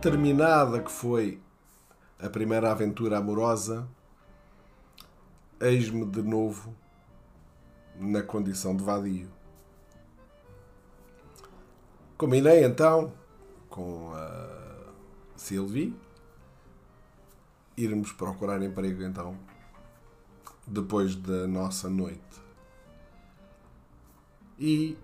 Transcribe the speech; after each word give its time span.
terminada 0.00 0.82
que 0.82 0.90
foi 0.90 1.40
a 2.18 2.28
primeira 2.28 2.70
aventura 2.70 3.18
amorosa, 3.18 3.88
eis-me 5.60 6.04
de 6.04 6.22
novo 6.22 6.74
na 7.98 8.22
condição 8.22 8.76
de 8.76 8.84
vadio. 8.84 9.30
Combinei 12.16 12.64
então 12.64 13.12
com 13.68 14.12
a 14.14 14.92
Sylvie 15.36 15.94
irmos 17.76 18.12
procurar 18.12 18.62
emprego 18.62 19.02
então 19.02 19.36
depois 20.66 21.14
da 21.14 21.46
nossa 21.46 21.88
noite. 21.88 22.20
E 24.58 24.96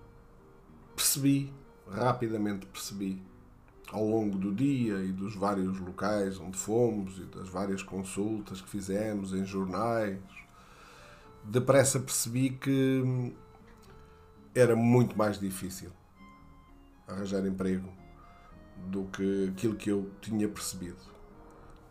percebi, 0.96 1.52
rapidamente 1.90 2.66
percebi, 2.66 3.22
ao 3.92 4.04
longo 4.04 4.38
do 4.38 4.52
dia 4.52 5.04
e 5.04 5.12
dos 5.12 5.36
vários 5.36 5.78
locais 5.78 6.40
onde 6.40 6.56
fomos 6.56 7.18
e 7.18 7.24
das 7.24 7.48
várias 7.48 7.82
consultas 7.82 8.60
que 8.60 8.68
fizemos 8.68 9.32
em 9.34 9.44
jornais, 9.44 10.18
depressa 11.44 12.00
percebi 12.00 12.50
que 12.50 13.34
era 14.54 14.74
muito 14.74 15.16
mais 15.16 15.38
difícil 15.38 15.90
arranjar 17.06 17.46
emprego 17.46 17.92
do 18.86 19.04
que 19.04 19.50
aquilo 19.50 19.76
que 19.76 19.90
eu 19.90 20.10
tinha 20.20 20.48
percebido. 20.48 21.12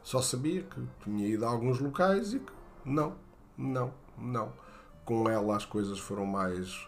Só 0.03 0.21
sabia 0.21 0.63
que 0.63 0.81
tinha 1.03 1.27
ido 1.27 1.45
a 1.45 1.49
alguns 1.49 1.79
locais 1.79 2.33
e 2.33 2.39
que 2.39 2.51
não, 2.83 3.15
não, 3.55 3.93
não. 4.17 4.51
Com 5.05 5.29
ela 5.29 5.55
as 5.55 5.65
coisas 5.65 5.99
foram 5.99 6.25
mais 6.25 6.87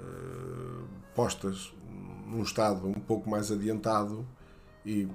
uh, 0.00 0.84
postas 1.14 1.72
num 2.26 2.42
estado 2.42 2.86
um 2.86 2.94
pouco 2.94 3.28
mais 3.28 3.50
adiantado 3.50 4.26
e 4.84 5.08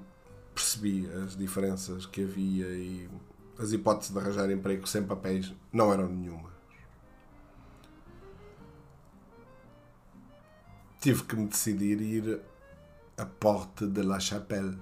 percebi 0.54 1.10
as 1.24 1.36
diferenças 1.36 2.06
que 2.06 2.24
havia 2.24 2.68
e 2.68 3.10
as 3.58 3.72
hipóteses 3.72 4.12
de 4.12 4.20
arranjar 4.20 4.52
emprego 4.52 4.88
sem 4.88 5.04
papéis 5.04 5.54
não 5.72 5.92
eram 5.92 6.08
nenhuma. 6.08 6.56
tive 11.06 11.22
que 11.26 11.36
me 11.36 11.46
decidir 11.46 12.02
ir 12.02 12.42
a 13.16 13.28
Porte 13.28 13.86
de 13.86 14.02
la 14.02 14.20
Chapelle, 14.20 14.76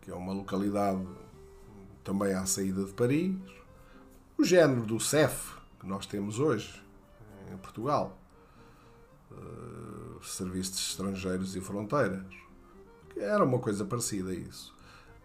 que 0.00 0.12
é 0.12 0.14
uma 0.14 0.32
localidade 0.32 1.04
também 2.04 2.32
à 2.34 2.46
saída 2.46 2.84
de 2.84 2.92
Paris, 2.92 3.34
o 4.38 4.44
género 4.44 4.82
do 4.86 5.00
CEF 5.00 5.56
que 5.80 5.88
nós 5.88 6.06
temos 6.06 6.38
hoje 6.38 6.83
em 7.52 7.56
Portugal, 7.56 8.18
uh, 9.30 10.22
Serviço 10.24 10.72
de 10.72 10.78
Estrangeiros 10.78 11.54
e 11.56 11.60
Fronteiras, 11.60 12.24
era 13.16 13.44
uma 13.44 13.58
coisa 13.58 13.84
parecida 13.84 14.30
a 14.30 14.34
isso. 14.34 14.74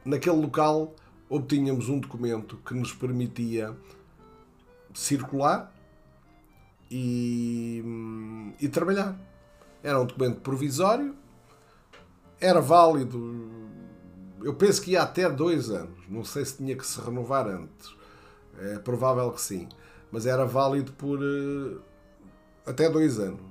Naquele 0.06 0.38
local 0.38 0.96
obtínhamos 1.30 1.90
um 1.90 2.00
documento 2.00 2.58
que 2.58 2.74
nos 2.74 2.94
permitia 2.94 3.76
circular 4.94 5.74
e, 6.90 7.84
e 8.60 8.68
trabalhar. 8.68 9.18
Era 9.84 10.00
um 10.00 10.06
documento 10.06 10.42
provisório, 10.42 11.16
era 12.40 12.60
válido, 12.60 13.70
eu 14.42 14.54
penso 14.54 14.82
que 14.82 14.92
ia 14.92 15.04
até 15.04 15.30
dois 15.30 15.70
anos, 15.70 15.98
não 16.10 16.24
sei 16.24 16.44
se 16.44 16.58
tinha 16.58 16.76
que 16.76 16.86
se 16.86 17.00
renovar 17.00 17.48
antes, 17.48 17.96
é 18.58 18.78
provável 18.80 19.32
que 19.32 19.42
sim, 19.42 19.70
mas 20.12 20.26
era 20.26 20.46
válido 20.46 20.92
por 20.94 21.20
uh, 21.20 21.82
até 22.70 22.88
dois 22.90 23.20
anos. 23.20 23.42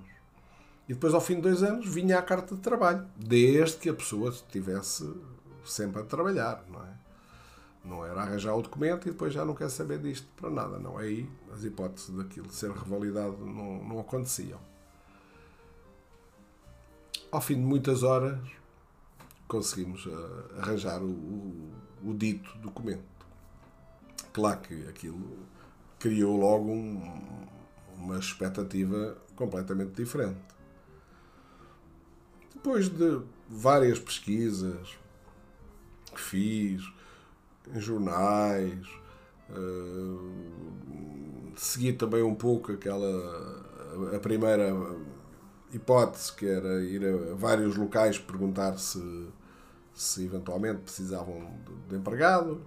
E 0.88 0.94
depois, 0.94 1.12
ao 1.12 1.20
fim 1.20 1.36
de 1.36 1.42
dois 1.42 1.62
anos, 1.62 1.86
vinha 1.86 2.18
a 2.18 2.22
carta 2.22 2.54
de 2.54 2.60
trabalho, 2.60 3.06
desde 3.16 3.76
que 3.76 3.88
a 3.88 3.94
pessoa 3.94 4.30
estivesse 4.30 5.12
sempre 5.64 6.00
a 6.00 6.04
trabalhar, 6.04 6.64
não 6.68 6.82
é? 6.82 6.98
Não 7.84 8.06
era 8.06 8.22
arranjar 8.22 8.54
o 8.54 8.62
documento 8.62 9.08
e 9.08 9.10
depois 9.10 9.32
já 9.32 9.44
não 9.44 9.54
quer 9.54 9.70
saber 9.70 9.98
disto 9.98 10.26
para 10.36 10.50
nada. 10.50 10.78
Não, 10.78 10.96
aí 10.96 11.28
as 11.52 11.64
hipóteses 11.64 12.14
daquilo 12.14 12.50
ser 12.50 12.70
revalidado 12.70 13.36
não, 13.44 13.84
não 13.84 14.00
aconteciam. 14.00 14.58
Ao 17.30 17.40
fim 17.40 17.56
de 17.56 17.60
muitas 17.60 18.02
horas, 18.02 18.38
conseguimos 19.46 20.06
uh, 20.06 20.44
arranjar 20.58 21.02
o, 21.02 21.10
o, 21.10 21.72
o, 22.04 22.14
dito 22.14 22.56
documento. 22.58 23.04
Claro 24.32 24.60
que 24.60 24.86
aquilo 24.88 25.46
criou 25.98 26.36
logo 26.36 26.70
um, 26.70 27.46
uma 27.98 28.18
expectativa 28.18 29.16
completamente 29.34 29.92
diferente. 29.92 30.38
Depois 32.54 32.88
de 32.88 33.20
várias 33.48 33.98
pesquisas 33.98 34.96
que 36.14 36.20
fiz, 36.20 36.82
em 37.74 37.80
jornais, 37.80 38.86
uh, 39.50 40.32
segui 41.56 41.92
também 41.92 42.22
um 42.22 42.34
pouco 42.34 42.72
aquela 42.72 43.66
a 44.14 44.18
primeira 44.18 44.72
hipótese 45.72 46.32
que 46.32 46.46
era 46.46 46.82
ir 46.82 47.04
a 47.04 47.34
vários 47.34 47.76
locais 47.76 48.18
perguntar 48.18 48.78
se, 48.78 49.28
se 49.94 50.24
eventualmente 50.24 50.80
precisavam 50.80 51.52
de, 51.66 51.90
de 51.90 51.96
empregados, 51.96 52.58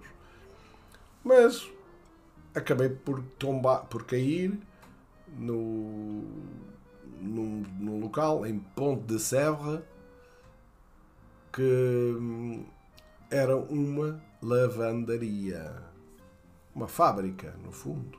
mas 1.24 1.68
acabei 2.54 2.88
por 2.88 3.22
tombar, 3.38 3.86
por 3.86 4.04
cair 4.04 4.58
no, 5.38 6.24
num, 7.20 8.00
local 8.00 8.46
em 8.46 8.58
Ponte 8.58 9.04
de 9.04 9.18
Sèvres 9.18 9.80
que 11.52 12.16
hum, 12.18 12.64
era 13.30 13.56
uma 13.56 14.22
lavandaria. 14.42 15.82
Uma 16.74 16.88
fábrica, 16.88 17.54
no 17.62 17.70
fundo. 17.70 18.18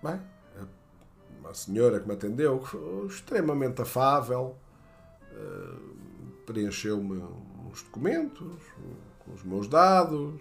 Bem, 0.00 0.20
uma 1.40 1.52
senhora 1.52 1.98
que 1.98 2.06
me 2.06 2.14
atendeu, 2.14 2.62
extremamente 3.08 3.82
afável, 3.82 4.56
eh, 5.32 5.78
preencheu-me 6.46 7.20
uns 7.66 7.82
documentos 7.82 8.62
os 9.32 9.42
meus 9.42 9.68
dados 9.68 10.40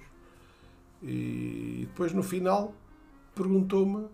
e 1.02 1.86
depois 1.88 2.14
no 2.14 2.24
final 2.24 2.74
perguntou-me 3.36 4.08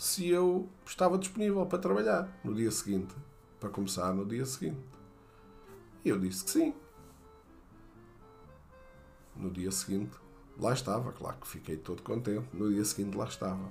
se 0.00 0.30
eu 0.30 0.66
estava 0.86 1.18
disponível 1.18 1.66
para 1.66 1.78
trabalhar 1.78 2.26
no 2.42 2.54
dia 2.54 2.70
seguinte, 2.70 3.14
para 3.60 3.68
começar 3.68 4.14
no 4.14 4.24
dia 4.24 4.46
seguinte. 4.46 4.80
E 6.02 6.08
eu 6.08 6.18
disse 6.18 6.42
que 6.42 6.50
sim 6.52 6.74
no 9.36 9.50
dia 9.50 9.70
seguinte, 9.70 10.16
lá 10.58 10.72
estava. 10.72 11.12
Claro 11.12 11.36
que 11.36 11.46
fiquei 11.46 11.76
todo 11.76 12.02
contente. 12.02 12.48
No 12.50 12.72
dia 12.72 12.82
seguinte, 12.82 13.14
lá 13.14 13.26
estava. 13.26 13.70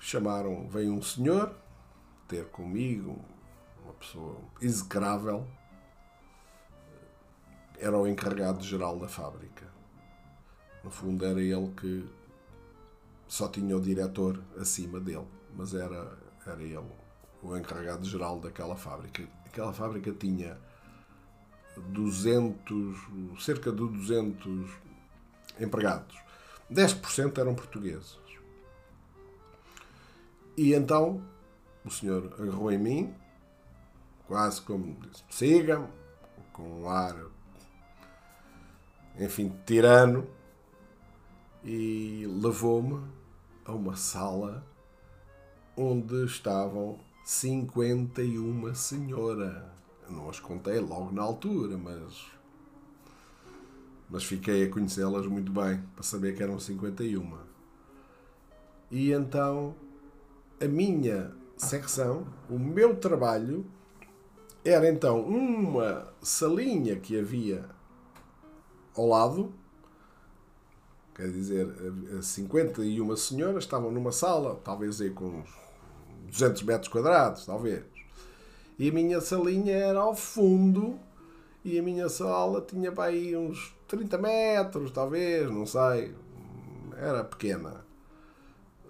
Chamaram, 0.00 0.68
veio 0.68 0.92
um 0.92 1.00
senhor 1.00 1.54
ter 2.26 2.48
comigo, 2.48 3.24
uma 3.84 3.92
pessoa 3.92 4.40
execrável. 4.60 5.46
Era 7.78 7.96
o 7.96 8.08
encarregado 8.08 8.64
geral 8.64 8.98
da 8.98 9.06
fábrica. 9.06 9.72
No 10.82 10.90
fundo, 10.90 11.24
era 11.24 11.40
ele 11.40 11.72
que 11.76 12.21
só 13.32 13.48
tinha 13.48 13.74
o 13.74 13.80
diretor 13.80 14.38
acima 14.60 15.00
dele, 15.00 15.26
mas 15.56 15.72
era, 15.72 16.18
era 16.46 16.62
ele 16.62 16.78
o 17.42 17.56
encarregado 17.56 18.04
geral 18.04 18.38
daquela 18.38 18.76
fábrica. 18.76 19.26
Aquela 19.46 19.72
fábrica 19.72 20.12
tinha 20.12 20.58
200, 21.78 22.98
cerca 23.42 23.70
de 23.70 23.78
200 23.78 24.70
empregados. 25.58 26.14
10% 26.70 27.38
eram 27.38 27.54
portugueses. 27.54 28.18
E 30.54 30.74
então 30.74 31.24
o 31.86 31.90
senhor 31.90 32.34
agarrou 32.38 32.70
em 32.70 32.76
mim, 32.76 33.14
quase 34.26 34.60
como 34.60 34.94
disse: 35.00 35.24
siga-me, 35.30 35.88
com 36.52 36.82
um 36.82 36.86
ar, 36.86 37.16
enfim, 39.18 39.50
tirano, 39.64 40.28
e 41.64 42.26
levou-me 42.26 43.21
a 43.64 43.72
uma 43.72 43.96
sala 43.96 44.66
onde 45.76 46.24
estavam 46.24 46.98
51 47.24 48.74
senhoras 48.74 49.72
não 50.12 50.28
as 50.28 50.38
contei 50.38 50.78
logo 50.78 51.12
na 51.12 51.22
altura, 51.22 51.76
mas. 51.76 52.26
Mas 54.08 54.24
fiquei 54.24 54.64
a 54.64 54.70
conhecê-las 54.70 55.26
muito 55.26 55.50
bem, 55.50 55.82
para 55.94 56.02
saber 56.02 56.36
que 56.36 56.42
eram 56.42 56.58
51. 56.58 57.38
E 58.90 59.10
então, 59.10 59.74
a 60.60 60.66
minha 60.66 61.32
secção, 61.56 62.26
o 62.50 62.58
meu 62.58 62.96
trabalho, 62.96 63.64
era 64.64 64.88
então 64.88 65.22
uma 65.22 66.12
salinha 66.20 66.96
que 66.96 67.18
havia 67.18 67.64
ao 68.94 69.08
lado, 69.08 69.54
quer 71.14 71.30
dizer, 71.30 71.68
51 72.20 73.16
senhoras 73.16 73.64
estavam 73.64 73.90
numa 73.90 74.12
sala, 74.12 74.60
talvez 74.64 75.00
aí 75.00 75.10
com 75.10 75.26
uns 75.26 75.50
200 76.28 76.62
metros 76.62 76.88
quadrados, 76.88 77.46
talvez. 77.46 77.82
E 78.78 78.88
a 78.88 78.92
minha 78.92 79.20
salinha 79.20 79.74
era 79.74 80.00
ao 80.00 80.14
fundo 80.14 80.98
e 81.64 81.78
a 81.78 81.82
minha 81.82 82.08
sala 82.08 82.60
tinha 82.60 82.90
para 82.90 83.04
aí 83.04 83.36
uns 83.36 83.74
30 83.86 84.18
metros, 84.18 84.90
talvez, 84.90 85.50
não 85.50 85.66
sei. 85.66 86.14
Era 86.96 87.22
pequena. 87.22 87.84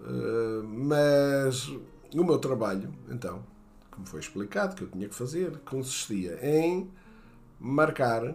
Uh, 0.01 0.63
mas 0.65 1.69
o 2.15 2.25
meu 2.25 2.39
trabalho, 2.39 2.93
então, 3.09 3.45
como 3.91 4.07
foi 4.07 4.21
explicado 4.21 4.75
que 4.75 4.83
eu 4.83 4.89
tinha 4.89 5.09
que 5.09 5.15
fazer, 5.15 5.59
consistia 5.61 6.39
em 6.43 6.91
marcar 7.59 8.35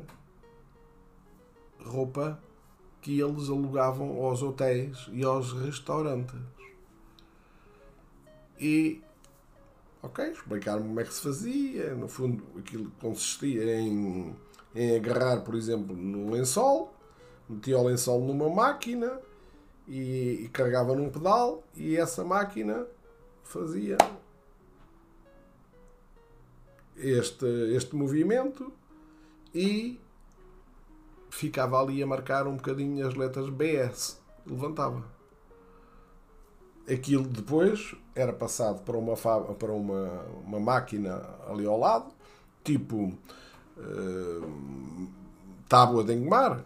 roupa 1.83 2.39
que 3.01 3.19
eles 3.19 3.49
alugavam 3.49 4.23
aos 4.23 4.41
hotéis 4.41 5.07
e 5.11 5.23
aos 5.23 5.53
restaurantes. 5.53 6.39
E, 8.59 9.01
ok, 10.01 10.31
explicar-me 10.31 10.87
como 10.87 10.99
é 10.99 11.03
que 11.03 11.13
se 11.13 11.21
fazia. 11.21 11.93
No 11.95 12.07
fundo, 12.07 12.43
aquilo 12.57 12.91
consistia 12.99 13.79
em, 13.79 14.35
em 14.75 14.95
agarrar, 14.95 15.41
por 15.41 15.55
exemplo, 15.55 15.95
no 15.95 16.31
lençol, 16.31 16.93
metia 17.47 17.77
o 17.77 17.87
lençol 17.87 18.21
numa 18.21 18.49
máquina 18.49 19.19
e, 19.87 20.43
e 20.43 20.49
carregava 20.49 20.95
num 20.95 21.09
pedal 21.09 21.63
e 21.75 21.95
essa 21.95 22.23
máquina 22.23 22.85
fazia 23.43 23.97
este, 26.97 27.45
este 27.73 27.95
movimento 27.95 28.73
e 29.53 29.99
ficava 31.37 31.79
ali 31.79 32.01
a 32.01 32.07
marcar 32.07 32.47
um 32.47 32.55
bocadinho 32.55 33.07
as 33.07 33.13
letras 33.13 33.47
BS. 33.49 34.19
Levantava. 34.45 35.03
Aquilo 36.91 37.25
depois 37.25 37.93
era 38.15 38.33
passado 38.33 38.81
para 38.81 38.97
uma, 38.97 39.15
para 39.15 39.71
uma, 39.71 40.25
uma 40.43 40.59
máquina 40.59 41.21
ali 41.47 41.65
ao 41.65 41.77
lado, 41.77 42.11
tipo 42.63 43.13
uh, 43.77 45.07
tábua 45.67 46.03
de 46.03 46.13
engomar, 46.13 46.63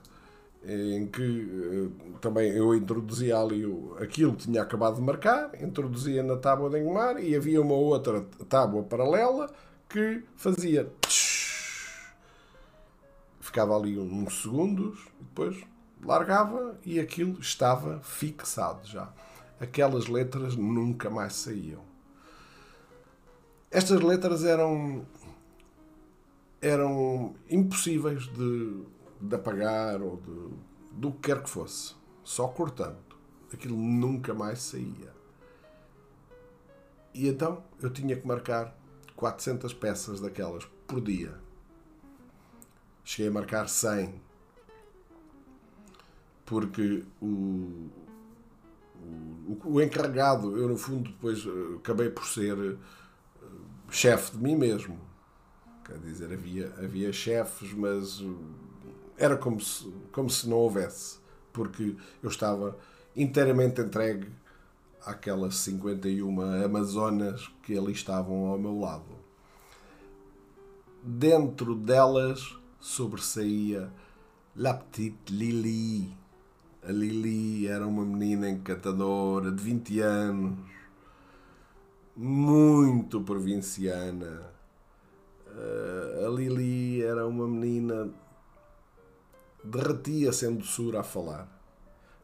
em 0.63 1.07
que 1.07 1.21
uh, 1.21 2.19
também 2.21 2.51
eu 2.51 2.73
introduzia 2.75 3.39
ali 3.39 3.65
o, 3.65 3.97
aquilo 3.99 4.35
que 4.35 4.45
tinha 4.45 4.61
acabado 4.61 4.95
de 4.95 5.01
marcar, 5.01 5.51
introduzia 5.61 6.23
na 6.23 6.37
tábua 6.37 6.69
de 6.69 6.79
engomar 6.79 7.21
e 7.21 7.35
havia 7.35 7.59
uma 7.59 7.73
outra 7.73 8.21
tábua 8.47 8.83
paralela 8.83 9.51
que 9.89 10.23
fazia 10.37 10.87
ficava 13.51 13.75
ali 13.75 13.99
uns 13.99 14.43
segundos 14.43 14.97
e 15.19 15.23
depois 15.25 15.61
largava 16.01 16.79
e 16.85 17.01
aquilo 17.01 17.37
estava 17.41 17.99
fixado 17.99 18.87
já. 18.87 19.11
Aquelas 19.59 20.07
letras 20.07 20.55
nunca 20.55 21.09
mais 21.09 21.35
saíam. 21.35 21.83
Estas 23.69 23.99
letras 23.99 24.45
eram 24.45 25.05
eram 26.61 27.35
impossíveis 27.49 28.23
de, 28.27 28.85
de 29.19 29.35
apagar 29.35 30.01
ou 30.01 30.15
de, 30.15 30.55
do 30.93 31.11
que 31.11 31.33
quer 31.33 31.43
que 31.43 31.49
fosse. 31.49 31.93
Só 32.23 32.47
cortando. 32.47 33.03
Aquilo 33.51 33.75
nunca 33.75 34.33
mais 34.33 34.61
saía. 34.61 35.11
E 37.13 37.27
então 37.27 37.61
eu 37.81 37.89
tinha 37.89 38.15
que 38.15 38.25
marcar 38.25 38.73
400 39.17 39.73
peças 39.73 40.21
daquelas 40.21 40.63
por 40.87 41.01
dia 41.01 41.50
cheguei 43.03 43.29
a 43.29 43.33
marcar 43.33 43.67
100 43.67 44.21
porque 46.51 47.05
o, 47.21 47.89
o, 49.47 49.57
o, 49.63 49.81
encarregado, 49.81 50.57
eu 50.57 50.67
no 50.67 50.75
fundo 50.75 51.09
depois 51.09 51.45
eh, 51.45 51.77
acabei 51.77 52.09
por 52.09 52.25
ser 52.25 52.57
eh, 52.57 52.75
chefe 53.89 54.33
de 54.35 54.43
mim 54.43 54.57
mesmo. 54.57 54.99
Quer 55.85 55.97
dizer, 55.99 56.33
havia, 56.33 56.73
havia 56.77 57.13
chefes, 57.13 57.71
mas 57.71 58.19
eh, 58.19 59.23
era 59.23 59.37
como 59.37 59.61
se, 59.61 59.89
como 60.11 60.29
se 60.29 60.49
não 60.49 60.57
houvesse, 60.57 61.19
porque 61.53 61.95
eu 62.21 62.29
estava 62.29 62.77
inteiramente 63.15 63.79
entregue 63.79 64.27
àquelas 65.05 65.55
51 65.55 66.65
Amazonas 66.65 67.49
que 67.63 67.77
ali 67.77 67.93
estavam 67.93 68.47
ao 68.47 68.59
meu 68.59 68.77
lado. 68.77 69.15
Dentro 71.01 71.75
delas 71.75 72.59
sobressaía 72.81 73.89
La 74.55 74.73
Petite 74.73 75.31
Lily. 75.31 76.17
A 76.83 76.91
Lily 76.91 77.67
era 77.67 77.85
uma 77.85 78.03
menina 78.03 78.49
encantadora 78.49 79.51
de 79.51 79.63
20 79.63 79.99
anos, 79.99 80.57
muito 82.17 83.21
provinciana. 83.21 84.51
Uh, 85.47 86.25
a 86.25 86.29
Lily 86.29 87.03
era 87.03 87.27
uma 87.27 87.47
menina 87.47 88.09
derretia-se 89.63 90.47
em 90.47 90.55
doçura 90.55 91.01
a 91.01 91.03
falar, 91.03 91.47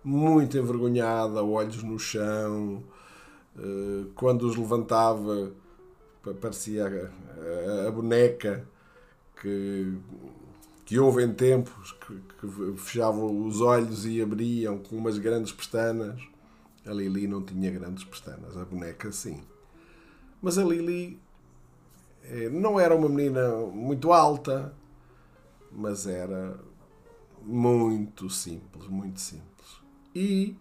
muito 0.03 0.57
envergonhada, 0.57 1.43
olhos 1.43 1.83
no 1.83 1.99
chão. 1.99 2.83
Uh, 3.55 4.09
quando 4.15 4.47
os 4.47 4.55
levantava, 4.55 5.51
parecia 6.41 7.11
a 7.87 7.91
boneca 7.91 8.67
que 9.39 9.93
que 10.87 10.97
houve 10.97 11.21
em 11.21 11.33
tempos 11.33 11.91
que, 11.91 12.17
que, 12.39 12.77
fechavam 12.77 13.45
os 13.45 13.59
olhos 13.59 14.05
e 14.05 14.21
abriam 14.21 14.77
com 14.77 14.95
umas 14.95 15.17
grandes 15.17 15.51
pestanas. 15.51 16.17
A 16.85 16.93
Lili 16.93 17.27
não 17.27 17.43
tinha 17.43 17.69
grandes 17.69 18.05
pestanas, 18.05 18.55
a 18.55 18.63
boneca 18.63 19.11
sim. 19.11 19.43
Mas 20.41 20.57
a 20.57 20.63
Lili 20.63 21.19
eh, 22.23 22.47
não 22.47 22.79
era 22.79 22.95
uma 22.95 23.09
menina 23.09 23.53
muito 23.65 24.13
alta, 24.13 24.73
mas 25.73 26.07
era 26.07 26.57
muito 27.43 28.29
simples, 28.29 28.87
muito 28.87 29.19
simples. 29.19 29.81
E 30.15 30.55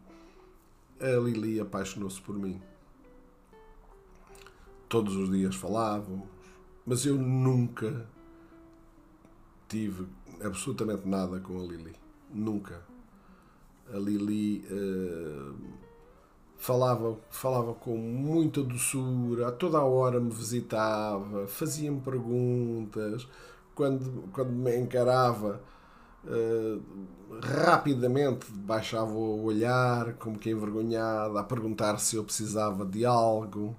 a 0.99 1.21
Lili 1.21 1.61
apaixonou-se 1.61 2.21
por 2.21 2.37
mim. 2.37 2.61
Todos 4.89 5.15
os 5.15 5.31
dias 5.31 5.55
falávamos, 5.55 6.29
mas 6.85 7.07
eu 7.07 7.17
nunca 7.17 8.09
tive 9.69 10.07
absolutamente 10.43 11.07
nada 11.09 11.41
com 11.41 11.59
a 11.59 11.63
Lili. 11.63 11.95
Nunca. 12.33 12.83
A 13.93 13.97
Lili 13.99 14.65
uh, 14.71 15.55
falava, 16.57 17.17
falava 17.31 17.75
com 17.75 17.97
muita 17.97 18.63
doçura, 18.63 19.49
a 19.49 19.53
toda 19.53 19.79
a 19.79 19.85
hora 19.85 20.21
me 20.21 20.31
visitava, 20.31 21.47
fazia-me 21.47 22.01
perguntas. 22.01 23.29
Quando, 23.75 24.29
quando 24.33 24.51
me 24.51 24.77
encarava, 24.77 25.61
uh, 26.25 26.83
rapidamente 27.43 28.51
baixava 28.51 29.13
o 29.13 29.45
olhar, 29.45 30.15
como 30.15 30.39
que 30.39 30.51
envergonhada, 30.51 31.39
a 31.39 31.45
perguntar 31.45 31.99
se 31.99 32.17
eu 32.17 32.25
precisava 32.25 32.85
de 32.85 33.05
algo. 33.05 33.77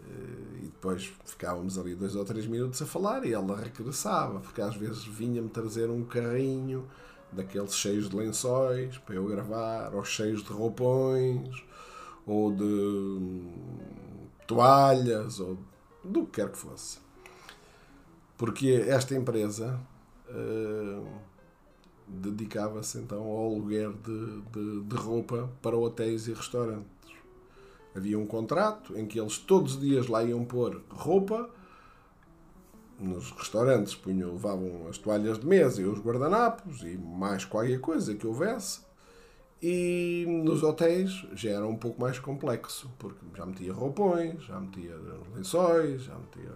Uh, 0.00 0.49
depois 0.80 1.12
ficávamos 1.26 1.78
ali 1.78 1.94
dois 1.94 2.16
ou 2.16 2.24
três 2.24 2.46
minutos 2.46 2.80
a 2.80 2.86
falar 2.86 3.26
e 3.26 3.34
ela 3.34 3.54
regressava, 3.54 4.40
porque 4.40 4.62
às 4.62 4.74
vezes 4.74 5.04
vinha-me 5.04 5.50
trazer 5.50 5.90
um 5.90 6.02
carrinho 6.02 6.88
daqueles 7.30 7.74
cheios 7.74 8.08
de 8.08 8.16
lençóis 8.16 8.96
para 8.96 9.14
eu 9.14 9.26
gravar, 9.26 9.94
ou 9.94 10.02
cheios 10.02 10.42
de 10.42 10.50
roupões, 10.50 11.62
ou 12.26 12.50
de 12.50 12.64
hum, 12.64 13.52
toalhas, 14.46 15.38
ou 15.38 15.58
do 16.02 16.24
que 16.24 16.40
quer 16.40 16.50
que 16.50 16.56
fosse. 16.56 16.98
Porque 18.38 18.82
esta 18.88 19.14
empresa 19.14 19.78
uh, 20.30 21.06
dedicava-se 22.08 22.96
então 22.96 23.22
ao 23.22 23.52
aluguer 23.52 23.92
de, 23.92 24.40
de, 24.50 24.80
de 24.80 24.96
roupa 24.96 25.50
para 25.60 25.76
hotéis 25.76 26.26
e 26.26 26.32
restaurantes. 26.32 26.99
Havia 27.94 28.18
um 28.18 28.26
contrato 28.26 28.96
em 28.96 29.06
que 29.06 29.18
eles 29.20 29.38
todos 29.38 29.74
os 29.74 29.80
dias 29.80 30.06
lá 30.06 30.22
iam 30.22 30.44
pôr 30.44 30.82
roupa. 30.90 31.50
Nos 32.98 33.30
restaurantes 33.32 33.94
punham, 33.94 34.32
levavam 34.32 34.86
as 34.88 34.98
toalhas 34.98 35.38
de 35.38 35.46
mesa 35.46 35.80
e 35.80 35.86
os 35.86 35.98
guardanapos 35.98 36.82
e 36.82 36.98
mais 36.98 37.44
qualquer 37.44 37.80
coisa 37.80 38.14
que 38.14 38.26
houvesse. 38.26 38.80
E 39.62 40.24
nos 40.26 40.62
hotéis 40.62 41.26
já 41.34 41.50
era 41.50 41.66
um 41.66 41.76
pouco 41.76 42.00
mais 42.00 42.18
complexo, 42.18 42.90
porque 42.98 43.24
já 43.36 43.44
metia 43.44 43.72
roupões, 43.72 44.42
já 44.44 44.58
metia 44.58 44.96
lençóis, 45.34 46.02
já 46.02 46.14
metia 46.14 46.54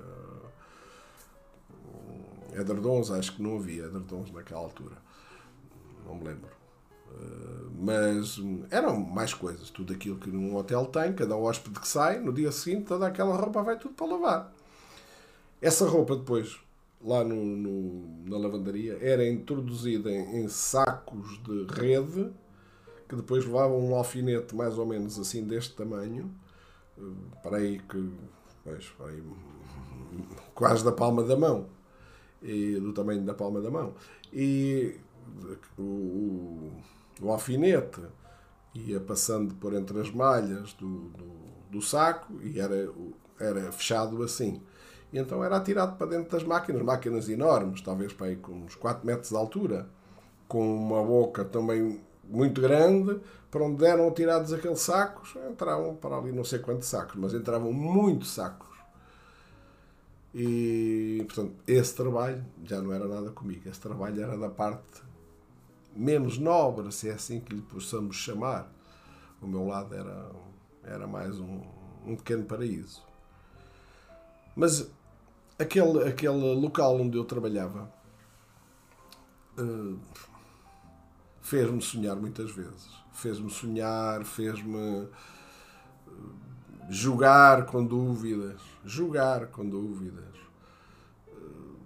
hum, 1.71 2.59
edredons, 2.59 3.11
acho 3.11 3.37
que 3.37 3.43
não 3.43 3.57
havia 3.57 3.85
edredons 3.85 4.31
naquela 4.31 4.61
altura. 4.61 4.97
Não 6.07 6.15
me 6.15 6.25
lembro. 6.25 6.64
Mas 7.79 8.41
eram 8.71 8.99
mais 8.99 9.35
coisas, 9.35 9.69
tudo 9.69 9.93
aquilo 9.93 10.17
que 10.17 10.31
num 10.31 10.57
hotel 10.57 10.87
tem, 10.87 11.13
cada 11.13 11.37
hóspede 11.37 11.81
que 11.81 11.89
sai, 11.89 12.19
no 12.19 12.33
dia 12.33 12.51
seguinte 12.51 12.87
toda 12.87 13.07
aquela 13.07 13.37
roupa 13.37 13.63
vai 13.63 13.79
tudo 13.79 13.95
para 13.95 14.07
lavar. 14.07 14.55
Essa 15.61 15.87
roupa 15.87 16.17
depois, 16.17 16.59
lá 17.03 17.23
no, 17.25 17.45
no 17.45 18.25
na 18.27 18.39
lavandaria, 18.39 18.99
era 19.03 19.29
introduzida 19.29 20.11
em, 20.11 20.45
em, 20.45 20.49
sacos 20.49 21.39
de 21.43 21.67
rede, 21.75 22.31
que 23.09 23.17
depois 23.17 23.45
levavam 23.45 23.79
um 23.87 23.95
alfinete 23.95 24.55
mais 24.55 24.79
ou 24.79 24.87
menos 24.87 25.19
assim 25.19 25.45
deste 25.45 25.75
tamanho, 25.75 26.35
eh, 26.97 27.03
para 27.43 27.59
aí 27.59 27.81
que 27.81 28.11
Pois, 28.65 28.87
foi 28.87 29.23
quase 30.55 30.83
da 30.83 30.91
palma 30.91 31.23
da 31.23 31.37
mão. 31.37 31.67
E, 32.43 32.79
do 32.81 32.93
tamanho 32.93 33.23
da 33.23 33.35
palma 33.35 33.61
da 33.61 33.71
mão. 33.71 33.95
E 34.33 34.97
o, 35.79 35.83
o, 35.83 36.73
o 37.21 37.31
alfinete 37.31 38.01
ia 38.75 39.01
passando 39.01 39.55
por 39.55 39.73
entre 39.75 40.01
as 40.01 40.11
malhas 40.11 40.73
do, 40.75 41.09
do, 41.11 41.31
do 41.71 41.83
saco 41.83 42.41
e 42.43 42.59
era, 42.59 42.91
era 43.39 43.73
fechado 43.73 44.23
assim. 44.23 44.61
E 45.13 45.19
então 45.19 45.45
era 45.45 45.57
atirado 45.57 45.97
para 45.97 46.09
dentro 46.09 46.31
das 46.33 46.43
máquinas, 46.43 46.83
máquinas 46.83 47.29
enormes, 47.29 47.81
talvez 47.81 48.13
para 48.13 48.27
aí 48.27 48.37
com 48.37 48.53
uns 48.53 48.75
4 48.75 49.07
metros 49.07 49.31
de 49.31 49.37
altura, 49.37 49.89
com 50.49 50.77
uma 50.77 51.03
boca 51.05 51.45
também 51.45 52.01
muito 52.25 52.61
grande, 52.61 53.21
para 53.51 53.63
onde 53.63 53.85
eram 53.85 54.09
atirados 54.09 54.53
aqueles 54.53 54.81
sacos, 54.81 55.37
entravam 55.49 55.95
para 55.95 56.17
ali 56.17 56.33
não 56.33 56.43
sei 56.43 56.59
quantos 56.59 56.89
sacos, 56.89 57.15
mas 57.17 57.33
entravam 57.33 57.73
muitos 57.73 58.35
sacos. 58.35 58.75
E, 60.35 61.23
portanto, 61.27 61.55
esse 61.65 61.95
trabalho 61.95 62.45
já 62.65 62.83
não 62.83 62.93
era 62.93 63.07
nada 63.07 63.31
comigo. 63.31 63.69
Esse 63.69 63.79
trabalho 63.79 64.21
era 64.21 64.37
da 64.37 64.49
parte 64.49 65.01
menos 65.97 66.39
nobre, 66.39 66.91
se 66.93 67.09
é 67.09 67.13
assim 67.13 67.41
que 67.41 67.55
lhe 67.55 67.63
possamos 67.63 68.17
chamar. 68.17 68.71
O 69.41 69.47
meu 69.47 69.67
lado 69.67 69.95
era, 69.95 70.31
era 70.83 71.07
mais 71.07 71.39
um, 71.39 71.63
um 72.05 72.17
pequeno 72.17 72.45
paraíso. 72.45 73.03
Mas 74.57 74.91
aquele, 75.59 76.09
aquele 76.09 76.55
local 76.55 77.01
onde 77.01 77.17
eu 77.17 77.25
trabalhava 77.25 77.93
uh, 79.59 79.99
fez-me 81.41 81.83
sonhar 81.83 82.17
muitas 82.17 82.51
vezes. 82.51 82.89
Fez-me 83.13 83.51
sonhar, 83.51 84.25
fez-me 84.25 85.09
jogar 86.89 87.67
com 87.67 87.85
dúvidas. 87.85 88.61
Jogar 88.85 89.49
com 89.49 89.69
dúvidas. 89.69 90.35
Uh, 91.29 91.77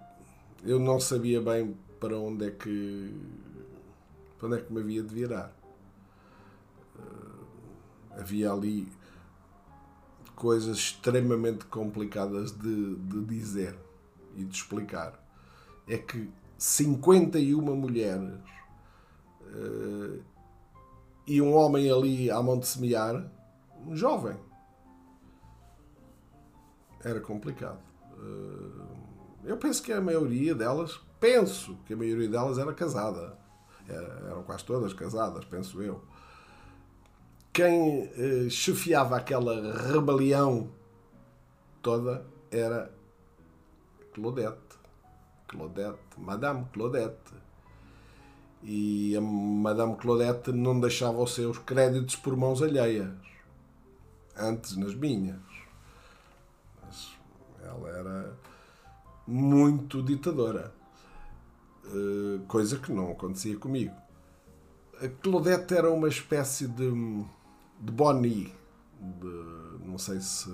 eu 0.64 0.78
não 0.78 1.00
sabia 1.00 1.40
bem 1.40 1.76
para 1.98 2.16
onde 2.16 2.46
é 2.46 2.50
que 2.50 3.14
para 4.38 4.46
onde 4.46 4.58
é 4.58 4.60
que 4.60 4.72
me 4.72 4.80
havia 4.80 5.02
de 5.02 5.14
virar. 5.14 5.52
Uh, 6.96 7.44
havia 8.18 8.52
ali 8.52 8.88
coisas 10.34 10.76
extremamente 10.76 11.64
complicadas 11.66 12.52
de, 12.52 12.94
de 12.94 13.24
dizer 13.24 13.76
e 14.36 14.44
de 14.44 14.54
explicar. 14.54 15.20
É 15.86 15.98
que 15.98 16.30
51 16.56 17.60
mulheres 17.74 18.40
uh, 19.42 20.22
e 21.26 21.42
um 21.42 21.54
homem 21.54 21.90
ali 21.90 22.30
à 22.30 22.40
mão 22.40 22.58
de 22.58 22.66
semear, 22.66 23.28
um 23.84 23.96
jovem. 23.96 24.36
Era 27.02 27.20
complicado. 27.20 27.80
Uh, 28.12 28.86
eu 29.44 29.56
penso 29.56 29.82
que 29.82 29.92
a 29.92 30.00
maioria 30.00 30.54
delas, 30.54 31.00
penso 31.18 31.78
que 31.84 31.94
a 31.94 31.96
maioria 31.96 32.28
delas 32.28 32.58
era 32.58 32.72
casada. 32.72 33.38
Era, 33.88 34.30
eram 34.30 34.42
quase 34.42 34.64
todas 34.64 34.92
casadas, 34.92 35.44
penso 35.46 35.82
eu 35.82 36.02
quem 37.58 38.08
eh, 38.16 38.48
chefiava 38.48 39.16
aquela 39.16 39.76
rebelião 39.90 40.70
toda 41.82 42.24
era 42.52 42.88
Claudette. 44.14 44.78
Claudette, 45.48 45.98
Madame 46.18 46.66
Claudette. 46.72 47.32
E 48.62 49.16
a 49.16 49.20
Madame 49.20 49.96
Claudette 49.96 50.52
não 50.52 50.78
deixava 50.78 51.20
os 51.20 51.34
seus 51.34 51.58
créditos 51.58 52.14
por 52.14 52.36
mãos 52.36 52.62
alheias. 52.62 53.10
Antes 54.36 54.76
nas 54.76 54.94
minhas. 54.94 55.40
Mas 56.80 57.12
ela 57.60 57.88
era 57.88 58.36
muito 59.26 60.00
ditadora. 60.00 60.72
Eh, 61.90 62.40
coisa 62.46 62.78
que 62.78 62.92
não 62.92 63.12
acontecia 63.12 63.56
comigo. 63.56 63.94
A 65.00 65.08
Claudette 65.08 65.74
era 65.74 65.90
uma 65.90 66.08
espécie 66.08 66.66
de 66.66 66.90
de 67.80 67.92
Bonnie. 67.92 68.52
De, 69.00 69.86
não 69.86 69.96
sei 69.96 70.20
se, 70.20 70.52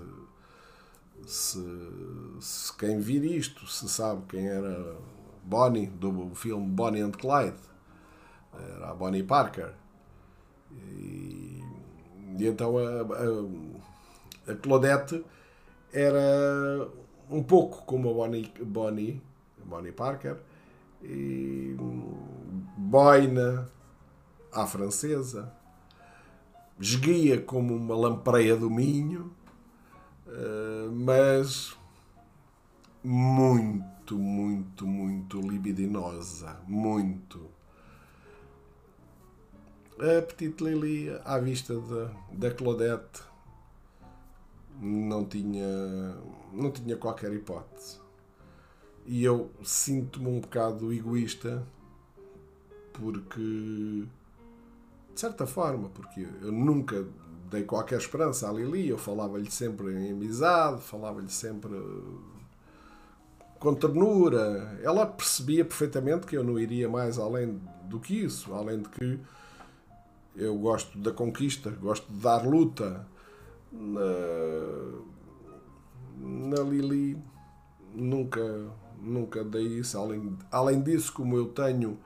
se, 1.26 1.58
se, 2.40 2.76
quem 2.76 3.00
vir 3.00 3.24
isto 3.24 3.66
se 3.66 3.88
sabe 3.88 4.22
quem 4.28 4.46
era 4.46 4.96
Bonnie 5.42 5.86
do 5.86 6.34
filme 6.34 6.66
Bonnie 6.66 7.00
and 7.00 7.12
Clyde. 7.12 7.58
Era 8.52 8.90
a 8.90 8.94
Bonnie 8.94 9.22
Parker. 9.22 9.72
E, 10.70 11.62
e 12.38 12.46
então 12.46 12.76
a, 12.76 12.82
a, 13.00 14.52
a, 14.52 14.56
Claudette 14.56 15.24
era 15.92 16.88
um 17.30 17.42
pouco 17.42 17.84
como 17.84 18.10
a 18.10 18.12
Bonnie, 18.12 18.52
Bonnie, 18.60 19.22
Bonnie 19.64 19.92
Parker 19.92 20.36
e 21.04 21.76
boina 22.76 23.68
à 24.52 24.66
francesa 24.66 25.52
esguia 26.80 27.40
como 27.40 27.76
uma 27.76 27.96
lampreia 27.96 28.56
do 28.56 28.70
Minho, 28.70 29.32
eh, 30.26 30.88
mas 30.92 31.76
muito, 33.02 34.16
muito, 34.18 34.86
muito 34.86 35.40
libidinosa. 35.40 36.60
Muito. 36.66 37.50
A 39.98 40.22
Petite 40.22 40.64
Lily, 40.64 41.10
à 41.24 41.38
vista 41.38 41.78
da, 41.78 42.10
da 42.32 42.50
Claudette, 42.50 43.22
não 44.80 45.24
tinha, 45.24 46.16
não 46.52 46.70
tinha 46.72 46.96
qualquer 46.96 47.32
hipótese. 47.32 48.03
E 49.06 49.22
eu 49.22 49.50
sinto-me 49.62 50.28
um 50.28 50.40
bocado 50.40 50.92
egoísta 50.92 51.66
porque 52.92 54.06
de 55.14 55.20
certa 55.20 55.46
forma, 55.46 55.88
porque 55.90 56.26
eu 56.42 56.50
nunca 56.50 57.06
dei 57.50 57.62
qualquer 57.62 57.98
esperança 57.98 58.48
à 58.48 58.52
Lili, 58.52 58.88
eu 58.88 58.98
falava-lhe 58.98 59.50
sempre 59.50 59.92
em 59.92 60.10
amizade, 60.10 60.82
falava-lhe 60.82 61.30
sempre 61.30 61.70
com 63.60 63.74
ternura. 63.74 64.78
Ela 64.82 65.06
percebia 65.06 65.64
perfeitamente 65.64 66.26
que 66.26 66.36
eu 66.36 66.42
não 66.42 66.58
iria 66.58 66.88
mais 66.88 67.18
além 67.18 67.60
do 67.84 68.00
que 68.00 68.24
isso, 68.24 68.52
além 68.52 68.80
de 68.80 68.88
que 68.88 69.20
eu 70.36 70.58
gosto 70.58 70.98
da 70.98 71.12
conquista, 71.12 71.70
gosto 71.70 72.10
de 72.12 72.18
dar 72.18 72.44
luta. 72.44 73.06
Na, 73.70 74.00
na 76.16 76.62
Lili 76.62 77.16
nunca, 77.94 78.40
nunca 79.04 79.44
dei 79.44 79.66
isso. 79.78 79.98
Além, 79.98 80.36
além 80.50 80.82
disso, 80.82 81.12
como 81.12 81.36
eu 81.36 81.48
tenho 81.48 81.98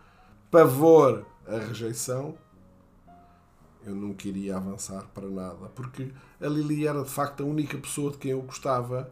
pavor 0.50 1.24
à 1.46 1.58
rejeição, 1.58 2.36
eu 3.84 3.94
não 3.94 4.12
queria 4.12 4.56
avançar 4.56 5.06
para 5.14 5.28
nada, 5.28 5.68
porque 5.74 6.10
a 6.40 6.46
Lili 6.46 6.86
era 6.86 7.02
de 7.02 7.10
facto 7.10 7.42
a 7.42 7.46
única 7.46 7.78
pessoa 7.78 8.10
de 8.10 8.18
quem 8.18 8.32
eu 8.32 8.42
gostava, 8.42 9.10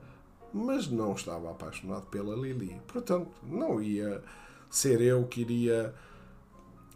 mas 0.53 0.89
não 0.89 1.13
estava 1.13 1.51
apaixonado 1.51 2.07
pela 2.07 2.35
Lili. 2.37 2.81
Portanto, 2.87 3.31
não 3.43 3.81
ia 3.81 4.23
ser 4.71 5.01
eu 5.01 5.25
que 5.27 5.41
iria 5.41 5.95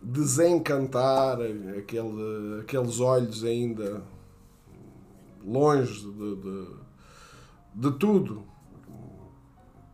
desencantar 0.03 1.39
aquele, 1.79 2.61
aqueles 2.61 3.01
olhos 3.01 3.45
ainda 3.45 4.03
longe 5.45 6.01
de, 6.01 6.37
de, 6.37 6.67
de 7.75 7.99
tudo. 7.99 8.45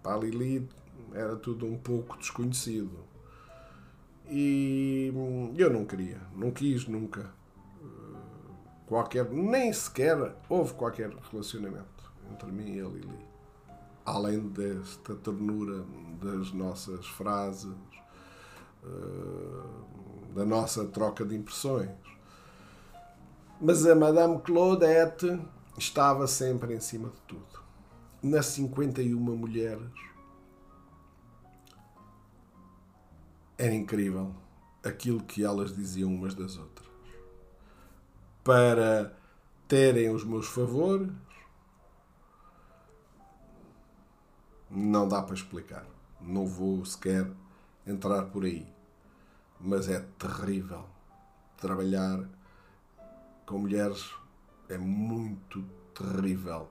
Para 0.03 0.15
a 0.15 0.19
Lili 0.19 0.69
era 1.17 1.37
tudo 1.37 1.67
um 1.67 1.79
pouco 1.79 2.17
desconhecido. 2.19 3.05
E 4.29 5.13
eu 5.57 5.71
não 5.71 5.85
queria, 5.85 6.21
não 6.35 6.51
quis 6.51 6.87
nunca 6.87 7.33
qualquer, 8.87 9.29
nem 9.31 9.73
sequer 9.73 10.35
houve 10.49 10.75
qualquer 10.75 11.11
relacionamento 11.31 12.13
entre 12.33 12.51
mim 12.51 12.77
e 12.77 12.81
a 12.81 12.89
Lili. 12.89 13.27
Além 14.05 14.41
desta 14.49 15.15
ternura 15.17 15.85
das 16.23 16.53
nossas 16.53 17.07
frases, 17.07 17.75
uh, 18.85 20.35
da 20.35 20.45
nossa 20.45 20.85
troca 20.87 21.25
de 21.25 21.35
impressões. 21.35 21.91
Mas 23.61 23.85
a 23.87 23.95
Madame 23.95 24.41
Claudette 24.43 25.41
estava 25.77 26.27
sempre 26.27 26.75
em 26.75 26.81
cima 26.81 27.09
de 27.09 27.21
tudo. 27.23 27.67
Nas 28.23 28.47
51 28.47 29.19
mulheres, 29.19 29.91
era 33.59 33.75
incrível 33.75 34.35
aquilo 34.85 35.23
que 35.23 35.45
elas 35.45 35.75
diziam 35.75 36.15
umas 36.15 36.35
das 36.35 36.57
outras 36.57 36.87
para 38.47 39.13
terem 39.67 40.09
os 40.09 40.23
meus 40.23 40.47
favores. 40.47 41.11
Não 44.71 45.09
dá 45.09 45.21
para 45.21 45.35
explicar. 45.35 45.85
Não 46.21 46.47
vou 46.47 46.85
sequer 46.85 47.29
entrar 47.85 48.27
por 48.27 48.45
aí. 48.45 48.65
Mas 49.61 49.89
é 49.89 49.99
terrível. 50.17 50.85
Trabalhar 51.57 52.25
com 53.45 53.59
mulheres 53.59 54.15
é 54.69 54.79
muito 54.79 55.65
terrível. 55.93 56.71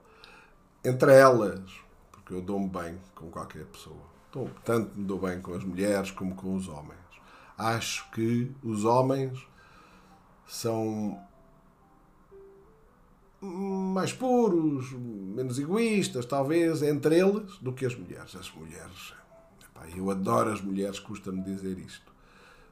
entre 0.82 1.12
elas, 1.12 1.60
porque 2.12 2.32
eu 2.32 2.40
dou-me 2.40 2.68
bem 2.68 2.98
com 3.14 3.28
qualquer 3.30 3.66
pessoa. 3.66 4.15
Tanto 4.64 4.98
me 4.98 5.04
dou 5.04 5.18
bem 5.18 5.40
com 5.40 5.54
as 5.54 5.64
mulheres 5.64 6.10
como 6.10 6.34
com 6.34 6.54
os 6.54 6.68
homens. 6.68 6.98
Acho 7.56 8.10
que 8.10 8.50
os 8.62 8.84
homens 8.84 9.46
são 10.46 11.18
mais 13.40 14.12
puros, 14.12 14.92
menos 14.92 15.58
egoístas, 15.58 16.26
talvez, 16.26 16.82
entre 16.82 17.18
eles, 17.18 17.58
do 17.58 17.72
que 17.72 17.86
as 17.86 17.94
mulheres. 17.94 18.34
As 18.34 18.52
mulheres, 18.52 19.14
epá, 19.62 19.88
eu 19.96 20.10
adoro 20.10 20.52
as 20.52 20.60
mulheres, 20.60 20.98
custa-me 20.98 21.42
dizer 21.42 21.78
isto, 21.78 22.12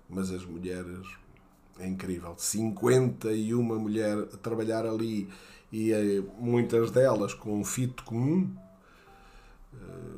mas 0.08 0.30
as 0.30 0.44
mulheres 0.44 1.06
é 1.78 1.86
incrível. 1.86 2.34
51 2.36 3.62
mulher 3.62 4.18
a 4.32 4.36
trabalhar 4.36 4.86
ali 4.86 5.28
e 5.72 5.92
eh, 5.92 6.22
muitas 6.38 6.90
delas 6.90 7.34
com 7.34 7.58
um 7.58 7.64
fito 7.64 8.04
comum 8.04 8.54
eh, 9.74 10.13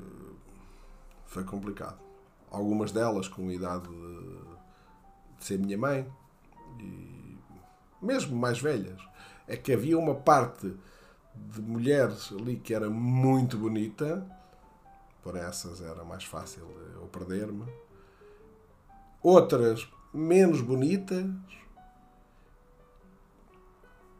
foi 1.36 1.44
complicado. 1.44 1.98
Algumas 2.50 2.92
delas 2.92 3.28
com 3.28 3.50
idade 3.50 3.86
de, 3.86 5.36
de 5.38 5.44
ser 5.44 5.58
minha 5.58 5.76
mãe 5.76 6.10
e 6.80 7.36
mesmo 8.00 8.34
mais 8.34 8.58
velhas. 8.58 8.98
É 9.46 9.54
que 9.54 9.70
havia 9.70 9.98
uma 9.98 10.14
parte 10.14 10.74
de 11.34 11.60
mulheres 11.60 12.32
ali 12.32 12.56
que 12.56 12.72
era 12.72 12.88
muito 12.88 13.58
bonita, 13.58 14.26
por 15.22 15.36
essas 15.36 15.82
era 15.82 16.02
mais 16.04 16.24
fácil 16.24 16.62
eu 16.94 17.06
perder-me. 17.08 17.66
Outras 19.22 19.86
menos 20.14 20.62
bonitas, 20.62 21.26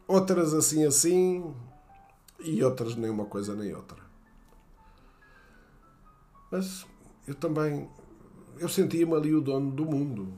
outras 0.07 0.53
assim 0.53 0.85
assim 0.85 1.55
e 2.39 2.63
outras 2.63 2.95
nem 2.95 3.09
uma 3.09 3.25
coisa 3.25 3.55
nem 3.55 3.73
outra. 3.73 4.05
Mas 6.51 6.85
eu 7.27 7.35
também 7.35 7.89
eu 8.57 8.67
sentia-me 8.67 9.13
ali 9.13 9.35
o 9.35 9.41
dono 9.41 9.71
do 9.71 9.85
mundo. 9.85 10.33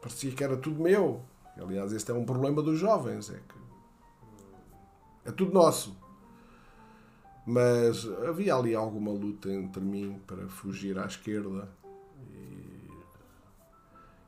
Parecia 0.00 0.30
que 0.32 0.44
era 0.44 0.56
tudo 0.56 0.80
meu. 0.80 1.22
Aliás, 1.56 1.92
este 1.92 2.10
é 2.10 2.14
um 2.14 2.24
problema 2.24 2.62
dos 2.62 2.78
jovens, 2.78 3.30
é 3.30 3.34
que 3.34 3.62
é 5.24 5.32
tudo 5.32 5.52
nosso. 5.52 5.96
Mas 7.46 8.06
havia 8.28 8.54
ali 8.54 8.74
alguma 8.74 9.10
luta 9.10 9.50
entre 9.50 9.82
mim 9.82 10.20
para 10.26 10.48
fugir 10.48 10.98
à 10.98 11.06
esquerda 11.06 11.68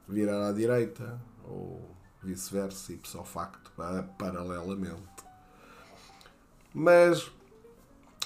virar 0.08 0.48
à 0.48 0.52
direita 0.52 1.20
ou 1.44 1.90
vice-versa, 2.22 2.92
ipso 2.92 3.22
facto, 3.24 3.72
paralelamente. 4.18 5.02
Mas 6.72 7.30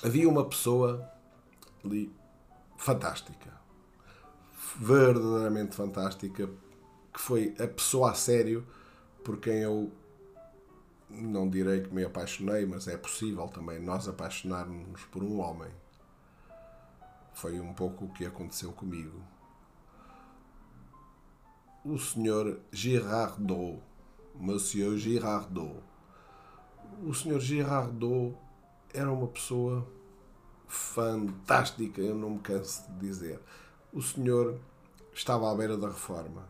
havia 0.02 0.28
uma 0.28 0.44
pessoa 0.44 1.10
ali 1.84 2.12
fantástica, 2.78 3.52
verdadeiramente 4.76 5.76
fantástica, 5.76 6.48
que 7.12 7.20
foi 7.20 7.54
a 7.58 7.66
pessoa 7.68 8.12
a 8.12 8.14
sério 8.14 8.66
por 9.22 9.38
quem 9.38 9.58
eu 9.58 9.92
não 11.10 11.48
direi 11.48 11.82
que 11.82 11.92
me 11.92 12.04
apaixonei, 12.04 12.64
mas 12.64 12.88
é 12.88 12.96
possível 12.96 13.46
também 13.48 13.78
nós 13.78 14.08
apaixonarmos 14.08 15.04
por 15.12 15.22
um 15.22 15.40
homem. 15.40 15.70
Foi 17.34 17.60
um 17.60 17.74
pouco 17.74 18.06
o 18.06 18.12
que 18.12 18.24
aconteceu 18.24 18.72
comigo 18.72 19.22
o 21.84 21.98
senhor 21.98 22.60
Girardot, 22.70 23.80
Monsieur 24.34 24.98
Girardot. 24.98 25.80
O 27.02 27.14
senhor 27.14 27.40
Girardot 27.40 28.36
era 28.92 29.10
uma 29.10 29.28
pessoa 29.28 29.86
fantástica, 30.68 32.00
eu 32.00 32.14
não 32.14 32.30
me 32.30 32.38
canso 32.38 32.84
de 32.92 32.98
dizer. 33.00 33.40
O 33.92 34.02
senhor 34.02 34.58
estava 35.12 35.50
à 35.50 35.54
beira 35.54 35.76
da 35.76 35.88
reforma. 35.88 36.46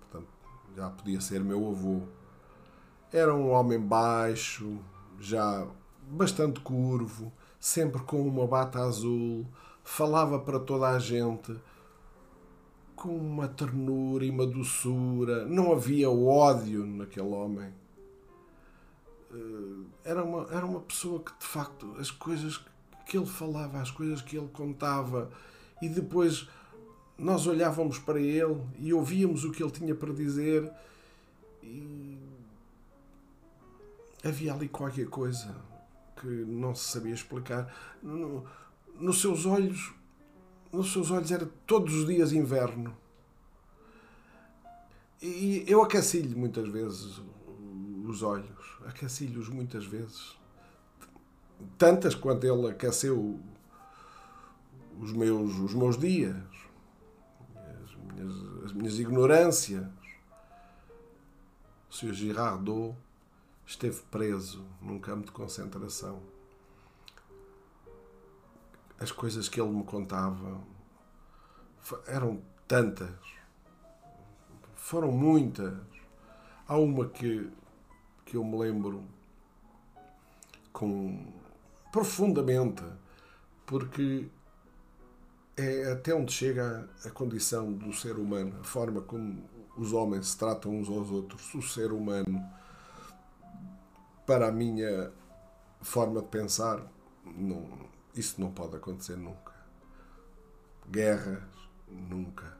Portanto, 0.00 0.28
já 0.74 0.88
podia 0.88 1.20
ser 1.20 1.42
meu 1.42 1.68
avô. 1.68 2.02
Era 3.12 3.34
um 3.34 3.50
homem 3.50 3.80
baixo, 3.80 4.78
já 5.18 5.66
bastante 6.02 6.60
curvo, 6.60 7.32
sempre 7.58 8.00
com 8.02 8.26
uma 8.26 8.46
bata 8.46 8.80
azul, 8.80 9.46
falava 9.82 10.38
para 10.38 10.60
toda 10.60 10.88
a 10.88 10.98
gente 10.98 11.54
com 12.94 13.16
uma 13.16 13.46
ternura 13.48 14.24
e 14.24 14.30
uma 14.30 14.46
doçura. 14.46 15.44
Não 15.46 15.72
havia 15.72 16.10
ódio 16.10 16.84
naquele 16.84 17.28
homem. 17.28 17.72
Eh, 19.32 19.84
era 20.04 20.24
uma, 20.24 20.46
era 20.50 20.64
uma 20.64 20.80
pessoa 20.80 21.20
que, 21.20 21.32
de 21.38 21.46
facto, 21.46 21.94
as 21.98 22.10
coisas 22.10 22.60
que 23.06 23.16
ele 23.16 23.26
falava, 23.26 23.80
as 23.80 23.90
coisas 23.90 24.20
que 24.22 24.36
ele 24.36 24.48
contava, 24.48 25.30
e 25.80 25.88
depois 25.88 26.48
nós 27.16 27.46
olhávamos 27.46 27.98
para 27.98 28.20
ele 28.20 28.60
e 28.78 28.92
ouvíamos 28.92 29.44
o 29.44 29.50
que 29.50 29.62
ele 29.62 29.72
tinha 29.72 29.94
para 29.94 30.12
dizer, 30.12 30.70
e 31.62 32.18
havia 34.24 34.52
ali 34.52 34.68
qualquer 34.68 35.06
coisa 35.08 35.54
que 36.20 36.26
não 36.26 36.74
se 36.74 36.84
sabia 36.92 37.14
explicar. 37.14 37.72
No, 38.02 38.44
nos 38.98 39.20
seus 39.20 39.46
olhos 39.46 39.92
nos 40.72 40.92
seus 40.92 41.10
olhos 41.10 41.30
era 41.30 41.48
todos 41.66 41.94
os 41.94 42.06
dias 42.06 42.32
inverno. 42.32 42.96
E 45.20 45.64
eu 45.66 45.82
aqueci-lhe 45.82 46.34
muitas 46.34 46.68
vezes 46.68 47.20
os 48.10 48.22
olhos, 48.22 48.78
aqueci-lhes 48.86 49.48
muitas 49.48 49.84
vezes. 49.84 50.36
Tantas 51.76 52.14
quanto 52.14 52.46
ele 52.46 52.68
aqueceu 52.68 53.40
os 55.00 55.12
meus, 55.12 55.58
os 55.58 55.74
meus 55.74 55.98
dias, 55.98 56.36
as 57.56 57.94
minhas, 57.96 58.64
as 58.64 58.72
minhas 58.72 58.98
ignorâncias. 58.98 59.86
O 61.90 61.94
Sr. 61.94 62.12
Girardot 62.12 62.96
esteve 63.66 64.00
preso 64.10 64.64
num 64.80 64.98
campo 64.98 65.26
de 65.26 65.32
concentração 65.32 66.22
as 69.00 69.12
coisas 69.12 69.48
que 69.48 69.60
ele 69.60 69.70
me 69.70 69.84
contava 69.84 70.60
eram 72.06 72.42
tantas, 72.66 73.16
foram 74.74 75.10
muitas. 75.10 75.78
Há 76.66 76.76
uma 76.76 77.08
que, 77.08 77.48
que 78.28 78.36
eu 78.36 78.44
me 78.44 78.58
lembro 78.58 79.02
com 80.70 81.32
profundamente, 81.90 82.84
porque 83.64 84.28
é 85.56 85.92
até 85.92 86.14
onde 86.14 86.30
chega 86.30 86.86
a 87.06 87.10
condição 87.10 87.72
do 87.72 87.90
ser 87.94 88.18
humano, 88.18 88.54
a 88.60 88.64
forma 88.64 89.00
como 89.00 89.42
os 89.78 89.94
homens 89.94 90.28
se 90.28 90.38
tratam 90.38 90.72
uns 90.72 90.90
aos 90.90 91.10
outros, 91.10 91.54
o 91.54 91.62
ser 91.62 91.90
humano, 91.90 92.44
para 94.26 94.48
a 94.48 94.52
minha 94.52 95.10
forma 95.80 96.20
de 96.20 96.28
pensar, 96.28 96.86
não, 97.24 97.66
isso 98.14 98.38
não 98.38 98.52
pode 98.52 98.76
acontecer 98.76 99.16
nunca. 99.16 99.54
Guerras, 100.86 101.42
nunca. 101.88 102.58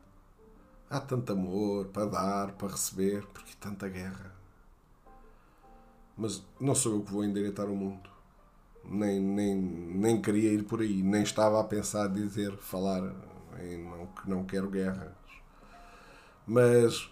Há 0.89 0.99
tanto 0.99 1.35
amor 1.35 1.89
para 1.89 2.07
dar, 2.07 2.53
para 2.53 2.69
receber, 2.69 3.27
porque 3.27 3.53
tanta 3.61 3.87
guerra. 3.87 4.38
Mas 6.19 6.45
não 6.61 6.75
sou 6.75 6.97
eu 6.97 7.03
que 7.03 7.13
vou 7.13 7.25
endireitar 7.25 7.67
o 7.67 7.77
mundo. 7.77 8.11
Nem, 8.85 9.21
nem, 9.21 9.55
nem 9.55 10.21
queria 10.21 10.53
ir 10.53 10.65
por 10.65 10.81
aí, 10.81 11.01
nem 11.01 11.23
estava 11.23 11.61
a 11.61 11.65
pensar 11.65 12.09
dizer, 12.09 12.57
falar 12.57 13.03
em 13.61 13.85
não, 13.85 14.07
que 14.07 14.29
não 14.29 14.45
quero 14.45 14.69
guerras. 14.69 15.13
Mas 16.45 17.09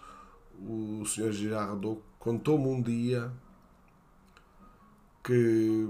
o 0.59 1.05
Sr. 1.05 1.31
Girardot 1.31 2.01
contou-me 2.19 2.67
um 2.67 2.81
dia 2.81 3.31
que 5.23 5.87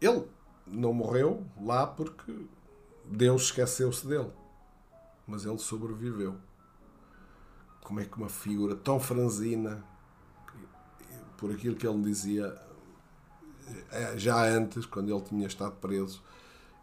ele 0.00 0.28
não 0.66 0.92
morreu 0.92 1.44
lá 1.60 1.86
porque 1.86 2.46
Deus 3.04 3.44
esqueceu-se 3.44 4.06
dele. 4.06 4.30
Mas 5.26 5.44
ele 5.44 5.58
sobreviveu. 5.58 6.36
Como 7.82 7.98
é 7.98 8.04
que 8.04 8.16
uma 8.16 8.28
figura 8.28 8.76
tão 8.76 9.00
franzina, 9.00 9.82
por 11.40 11.50
aquilo 11.50 11.74
que 11.74 11.86
ele 11.86 11.96
me 11.96 12.04
dizia 12.04 12.54
eh, 13.90 14.18
já 14.18 14.44
antes, 14.44 14.84
quando 14.84 15.10
ele 15.10 15.24
tinha 15.24 15.46
estado 15.46 15.74
preso, 15.76 16.22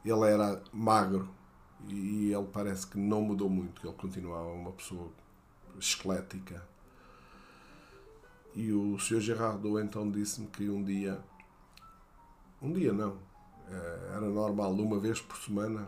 ele 0.04 0.26
era 0.26 0.62
magro 0.74 1.30
e 1.88 2.34
ele 2.34 2.48
parece 2.52 2.88
que 2.88 2.98
não 2.98 3.22
mudou 3.22 3.50
muito, 3.50 3.86
ele 3.86 3.96
continuava 3.96 4.52
uma 4.52 4.72
pessoa 4.72 5.12
esquelética. 5.80 6.66
E 8.56 8.72
o 8.72 8.98
Sr. 8.98 9.20
Gerardo 9.20 9.80
então 9.80 10.10
disse-me 10.10 10.48
que 10.48 10.68
um 10.68 10.84
dia, 10.84 11.20
um 12.60 12.74
dia 12.74 12.92
não, 12.92 13.16
eh, 13.70 14.12
era 14.16 14.28
normal, 14.28 14.74
uma 14.74 15.00
vez 15.00 15.22
por 15.22 15.38
semana, 15.38 15.88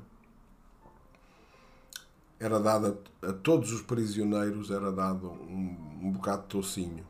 era 2.39 2.60
dado 2.60 2.99
a, 3.23 3.34
todos 3.34 3.71
os 3.71 3.82
prisioneiros 3.82 4.69
era 4.69 4.91
dado 4.91 5.32
um, 5.32 5.99
um 6.03 6.12
bocado 6.12 6.43
de 6.43 6.47
tocinho. 6.49 7.05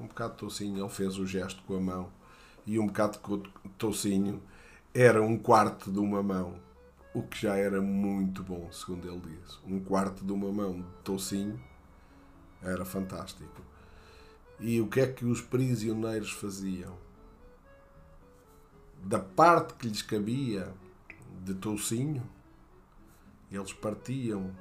Um 0.00 0.06
bocado 0.06 0.32
de 0.32 0.38
tocinho, 0.38 0.78
ele 0.78 0.88
fez 0.88 1.18
o 1.18 1.26
gesto 1.26 1.62
com 1.64 1.76
a 1.76 1.80
mão, 1.80 2.10
e 2.66 2.78
um 2.78 2.86
bocado 2.86 3.18
de 3.18 3.68
tocinho 3.76 4.42
era 4.94 5.22
um 5.22 5.36
quarto 5.36 5.92
de 5.92 5.98
uma 5.98 6.22
mão, 6.22 6.58
o 7.12 7.22
que 7.22 7.42
já 7.42 7.56
era 7.56 7.82
muito 7.82 8.42
bom, 8.42 8.70
segundo 8.72 9.08
ele 9.08 9.20
diz. 9.20 9.60
Um 9.66 9.78
quarto 9.78 10.24
de 10.24 10.32
uma 10.32 10.50
mão 10.50 10.80
de 10.80 11.02
toucinho 11.04 11.60
era 12.62 12.84
fantástico. 12.84 13.62
E 14.58 14.80
o 14.80 14.88
que 14.88 15.00
é 15.00 15.06
que 15.06 15.24
os 15.24 15.40
prisioneiros 15.40 16.32
faziam? 16.32 16.96
Da 19.02 19.18
parte 19.18 19.74
que 19.74 19.88
lhes 19.88 20.02
cabia 20.02 20.72
de 21.42 21.54
toucinho, 21.54 22.22
eles 23.50 23.72
partiam 23.72 24.54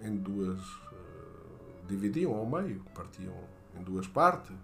em 0.00 0.16
duas. 0.16 0.58
Uh, 0.58 1.86
dividiam 1.86 2.34
ao 2.34 2.46
meio, 2.46 2.82
partiam 2.94 3.34
em 3.78 3.82
duas 3.82 4.06
partes. 4.06 4.56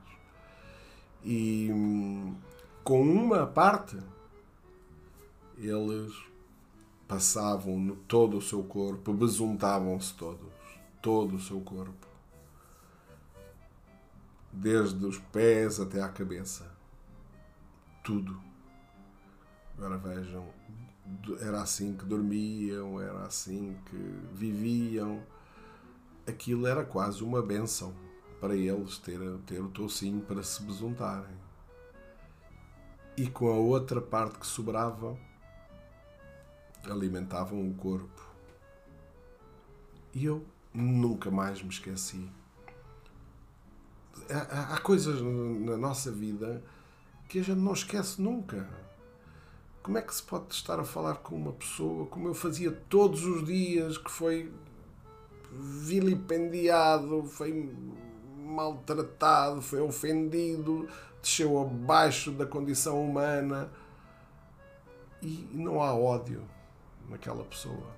E 1.25 1.71
hum, 1.73 2.37
com 2.85 3.03
uma 3.03 3.47
parte 3.47 3.99
eles 5.59 6.13
passavam 7.09 7.79
no 7.79 7.97
todo 7.97 8.37
o 8.37 8.43
seu 8.43 8.63
corpo, 8.63 9.13
besuntavam-se 9.13 10.15
todos, 10.15 10.53
todo 11.01 11.37
o 11.37 11.41
seu 11.41 11.61
corpo, 11.61 12.07
desde 14.53 15.05
os 15.05 15.19
pés 15.19 15.81
até 15.81 16.03
à 16.03 16.09
cabeça, 16.09 16.71
tudo. 18.05 18.41
Agora 19.77 19.99
vejam, 19.99 20.47
era 21.41 21.63
assim 21.63 21.97
que 21.97 22.05
dormiam, 22.05 23.01
era 23.01 23.25
assim 23.25 23.77
que 23.87 23.97
viviam. 24.33 25.23
Aquilo 26.27 26.67
era 26.67 26.85
quase 26.85 27.23
uma 27.23 27.41
benção 27.41 27.95
para 28.41 28.55
eles 28.55 28.99
ter, 28.99 29.19
ter 29.47 29.61
o 29.61 29.69
toucinho 29.69 30.21
para 30.21 30.43
se 30.43 30.63
besuntarem. 30.63 31.37
E 33.17 33.29
com 33.29 33.49
a 33.49 33.55
outra 33.55 34.01
parte 34.01 34.39
que 34.39 34.47
sobrava, 34.47 35.17
alimentavam 36.85 37.67
o 37.67 37.75
corpo. 37.75 38.27
E 40.15 40.25
eu 40.25 40.45
nunca 40.73 41.31
mais 41.31 41.63
me 41.63 41.71
esqueci. 41.71 42.29
Há, 44.31 44.75
há 44.75 44.81
coisas 44.81 45.21
na 45.21 45.77
nossa 45.77 46.11
vida 46.11 46.63
que 47.29 47.39
a 47.39 47.43
gente 47.43 47.59
não 47.59 47.73
esquece 47.73 48.21
nunca. 48.21 48.69
Como 49.83 49.99
é 49.99 50.03
que 50.03 50.15
se 50.15 50.23
pode 50.23 50.53
estar 50.53 50.81
a 50.81 50.85
falar 50.85 51.17
com 51.17 51.37
uma 51.37 51.53
pessoa 51.53 52.07
como 52.07 52.29
eu 52.29 52.35
fazia 52.35 52.73
todos 52.73 53.25
os 53.25 53.45
dias, 53.45 53.97
que 53.97 54.11
foi 54.11 54.53
vilipendiado, 55.53 57.23
foi 57.25 57.73
maltratado, 58.47 59.61
foi 59.61 59.81
ofendido, 59.81 60.89
desceu 61.21 61.59
abaixo 61.61 62.31
da 62.31 62.47
condição 62.47 63.03
humana 63.03 63.71
e 65.21 65.49
não 65.53 65.83
há 65.83 65.95
ódio 65.95 66.43
naquela 67.09 67.45
pessoa. 67.45 67.95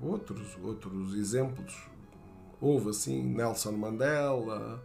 Outros, 0.00 0.56
outros 0.62 1.14
exemplos. 1.14 1.74
Houve 2.60 2.90
assim 2.90 3.22
Nelson 3.22 3.72
Mandela. 3.72 4.82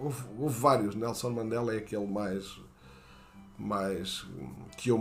Houve, 0.00 0.24
houve, 0.38 0.58
vários. 0.58 0.94
Nelson 0.94 1.30
Mandela 1.30 1.74
é 1.74 1.78
aquele 1.78 2.06
mais. 2.06 2.60
mais 3.58 4.26
que 4.76 4.90
eu. 4.90 4.98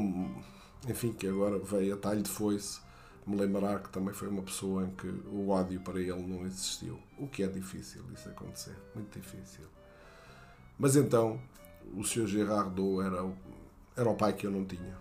Enfim, 0.88 1.12
que 1.12 1.28
agora 1.28 1.60
veio 1.60 1.96
a 1.96 1.98
talho 1.98 2.22
de 2.22 2.30
foice 2.30 2.82
me 3.26 3.38
lembrar 3.38 3.82
que 3.82 3.90
também 3.90 4.14
foi 4.14 4.28
uma 4.28 4.42
pessoa 4.42 4.84
em 4.84 4.92
que 4.92 5.08
o 5.08 5.50
ódio 5.50 5.80
para 5.82 6.00
ele 6.00 6.22
não 6.24 6.46
existiu. 6.46 7.00
O 7.18 7.28
que 7.28 7.44
é 7.44 7.48
difícil 7.48 8.04
isso 8.14 8.30
acontecer. 8.30 8.76
Muito 8.94 9.20
difícil. 9.20 9.66
Mas 10.78 10.96
então, 10.96 11.40
o 11.96 12.04
Sr. 12.04 12.28
Gerardo 12.28 13.02
era, 13.02 13.24
era 13.96 14.10
o 14.10 14.16
pai 14.16 14.34
que 14.34 14.46
eu 14.46 14.52
não 14.52 14.66
tinha 14.66 14.98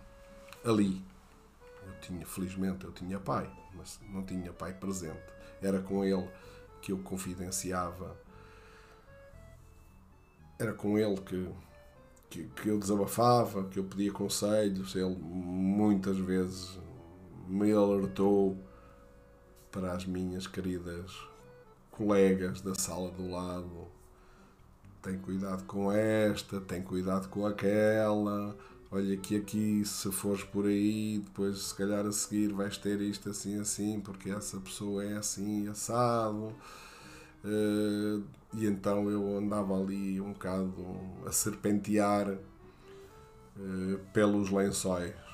ali. 0.64 1.04
Eu 1.86 2.00
tinha, 2.00 2.26
felizmente, 2.26 2.84
eu 2.84 2.92
tinha 2.92 3.18
pai, 3.18 3.50
mas 3.74 3.98
não 4.08 4.22
tinha 4.24 4.52
pai 4.52 4.72
presente. 4.74 5.20
Era 5.60 5.80
com 5.80 6.04
ele 6.04 6.28
que 6.80 6.92
eu 6.92 6.98
confidenciava, 6.98 8.16
era 10.58 10.72
com 10.72 10.98
ele 10.98 11.16
que, 11.20 11.48
que, 12.30 12.44
que 12.44 12.68
eu 12.68 12.78
desabafava, 12.78 13.64
que 13.64 13.78
eu 13.78 13.84
pedia 13.84 14.12
conselhos. 14.12 14.94
Ele 14.94 15.16
muitas 15.16 16.16
vezes 16.18 16.78
me 17.52 17.70
alertou 17.70 18.56
para 19.70 19.92
as 19.92 20.06
minhas 20.06 20.46
queridas 20.46 21.12
colegas 21.90 22.62
da 22.62 22.74
sala 22.74 23.10
do 23.10 23.30
lado. 23.30 23.88
Tem 25.02 25.18
cuidado 25.18 25.64
com 25.64 25.92
esta, 25.92 26.60
tem 26.62 26.80
cuidado 26.80 27.28
com 27.28 27.44
aquela 27.44 28.56
olha 28.90 29.16
que 29.18 29.36
aqui 29.36 29.84
se 29.84 30.10
fores 30.10 30.44
por 30.44 30.66
aí, 30.66 31.18
depois 31.24 31.58
se 31.58 31.74
calhar 31.74 32.06
a 32.06 32.12
seguir 32.12 32.52
vais 32.52 32.78
ter 32.78 33.00
isto 33.02 33.28
assim 33.28 33.60
assim, 33.60 34.00
porque 34.00 34.30
essa 34.30 34.58
pessoa 34.58 35.04
é 35.04 35.16
assim 35.16 35.68
assado. 35.68 36.54
Uh, 37.44 38.22
e 38.54 38.66
então 38.66 39.10
eu 39.10 39.36
andava 39.36 39.78
ali 39.78 40.20
um 40.20 40.32
bocado 40.32 40.74
a 41.26 41.32
serpentear 41.32 42.30
uh, 42.30 43.98
pelos 44.14 44.50
lençóis 44.50 45.31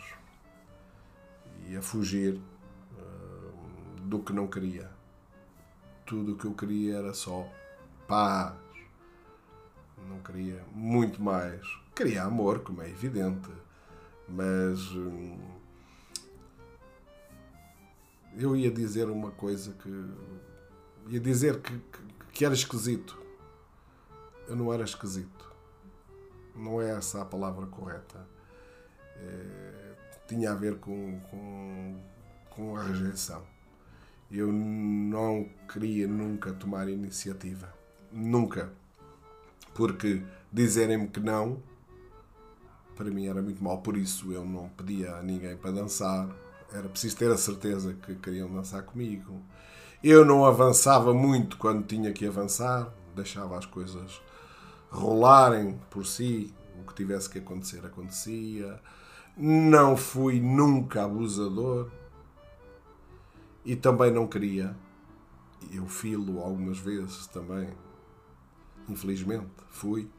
a 1.77 1.83
fugir 1.83 2.35
uh, 2.35 4.01
do 4.03 4.21
que 4.21 4.33
não 4.33 4.47
queria. 4.47 4.91
Tudo 6.07 6.33
o 6.33 6.37
que 6.37 6.47
eu 6.47 6.55
queria 6.55 6.97
era 6.97 7.13
só 7.13 7.47
paz. 8.07 8.55
Não 10.09 10.21
queria 10.21 10.65
muito 10.73 11.21
mais 11.21 11.61
Queria 11.99 12.23
amor, 12.23 12.61
como 12.61 12.81
é 12.81 12.89
evidente, 12.89 13.51
mas 14.29 14.93
hum, 14.93 15.37
eu 18.37 18.55
ia 18.55 18.71
dizer 18.71 19.11
uma 19.11 19.33
coisa 19.33 19.73
que. 19.73 19.91
ia 21.09 21.19
dizer 21.19 21.61
que, 21.61 21.77
que, 21.77 21.99
que 22.33 22.45
era 22.45 22.55
esquisito. 22.55 23.21
Eu 24.47 24.55
não 24.55 24.73
era 24.73 24.85
esquisito. 24.85 25.53
Não 26.55 26.81
é 26.81 26.91
essa 26.91 27.21
a 27.21 27.25
palavra 27.25 27.67
correta. 27.67 28.25
É, 29.17 29.88
tinha 30.29 30.53
a 30.53 30.55
ver 30.55 30.77
com, 30.77 31.19
com, 31.31 31.97
com 32.51 32.77
a 32.77 32.83
rejeição. 32.85 33.43
Eu 34.31 34.53
não 34.53 35.49
queria 35.73 36.07
nunca 36.07 36.53
tomar 36.53 36.89
iniciativa. 36.89 37.73
Nunca. 38.13 38.71
Porque 39.75 40.23
dizerem-me 40.53 41.09
que 41.09 41.19
não 41.19 41.61
para 42.99 43.13
mim 43.13 43.29
era 43.29 43.41
muito 43.41 43.63
mal, 43.63 43.79
por 43.79 43.97
isso 43.97 44.33
eu 44.33 44.45
não 44.45 44.69
pedia 44.71 45.15
a 45.15 45.23
ninguém 45.23 45.57
para 45.57 45.71
dançar. 45.71 46.29
Era 46.73 46.89
preciso 46.89 47.17
ter 47.17 47.31
a 47.31 47.37
certeza 47.37 47.95
que 47.95 48.17
queriam 48.17 48.53
dançar 48.53 48.83
comigo. 48.83 49.41
Eu 50.03 50.25
não 50.25 50.45
avançava 50.45 51.15
muito 51.15 51.57
quando 51.57 51.87
tinha 51.87 52.13
que 52.13 52.27
avançar, 52.27 52.93
deixava 53.15 53.57
as 53.57 53.65
coisas 53.65 54.21
rolarem 54.91 55.79
por 55.91 56.05
si, 56.05 56.53
o 56.81 56.85
que 56.85 56.95
tivesse 56.95 57.31
que 57.31 57.39
acontecer 57.39 57.87
acontecia. 57.87 58.81
Não 59.41 59.97
fui 59.97 60.41
nunca 60.41 61.05
abusador 61.05 61.89
e 63.65 63.77
também 63.77 64.11
não 64.11 64.27
queria. 64.27 64.75
Eu 65.73 65.87
filo 65.87 66.43
algumas 66.43 66.79
vezes 66.79 67.29
também, 67.29 67.69
infelizmente, 68.89 69.47
fui. 69.69 70.11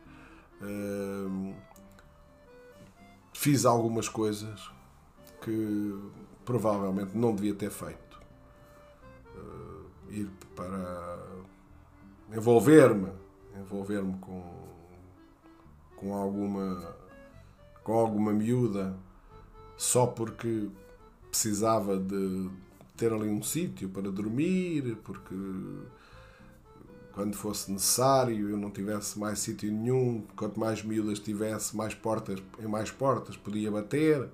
Uh, 0.62 1.54
fiz 3.34 3.66
algumas 3.66 4.08
coisas 4.08 4.72
que 5.42 6.00
provavelmente 6.46 7.18
não 7.18 7.36
devia 7.36 7.54
ter 7.54 7.72
feito. 7.72 8.22
Uh, 9.36 10.12
ir 10.12 10.30
para 10.56 11.20
envolver-me, 12.34 13.12
envolver-me 13.60 14.18
com, 14.20 14.44
com 15.98 16.14
alguma 16.14 16.98
com 17.84 17.94
alguma 17.94 18.32
miúda 18.32 18.96
só 19.80 20.06
porque 20.06 20.68
precisava 21.32 21.98
de 21.98 22.50
ter 22.98 23.14
ali 23.14 23.30
um 23.30 23.42
sítio 23.42 23.88
para 23.88 24.12
dormir, 24.12 24.98
porque 25.06 25.34
quando 27.14 27.34
fosse 27.34 27.72
necessário, 27.72 28.50
eu 28.50 28.58
não 28.58 28.70
tivesse 28.70 29.18
mais 29.18 29.40
sítio 29.40 29.72
nenhum, 29.72 30.28
quanto 30.36 30.60
mais 30.60 30.84
miúdas 30.84 31.20
tivesse, 31.20 31.78
mais 31.78 31.96
portas, 31.96 32.44
em 32.60 32.68
mais 32.68 32.92
portas 32.92 33.38
podia 33.38 33.72
bater, 33.72 34.30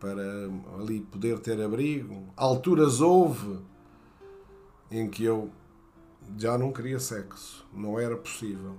para 0.00 0.22
ali 0.78 1.00
poder 1.00 1.38
ter 1.40 1.60
abrigo. 1.60 2.32
Alturas 2.34 3.02
houve 3.02 3.58
em 4.90 5.10
que 5.10 5.24
eu 5.24 5.50
já 6.38 6.56
não 6.56 6.72
queria 6.72 6.98
sexo, 6.98 7.66
não 7.70 8.00
era 8.00 8.16
possível. 8.16 8.76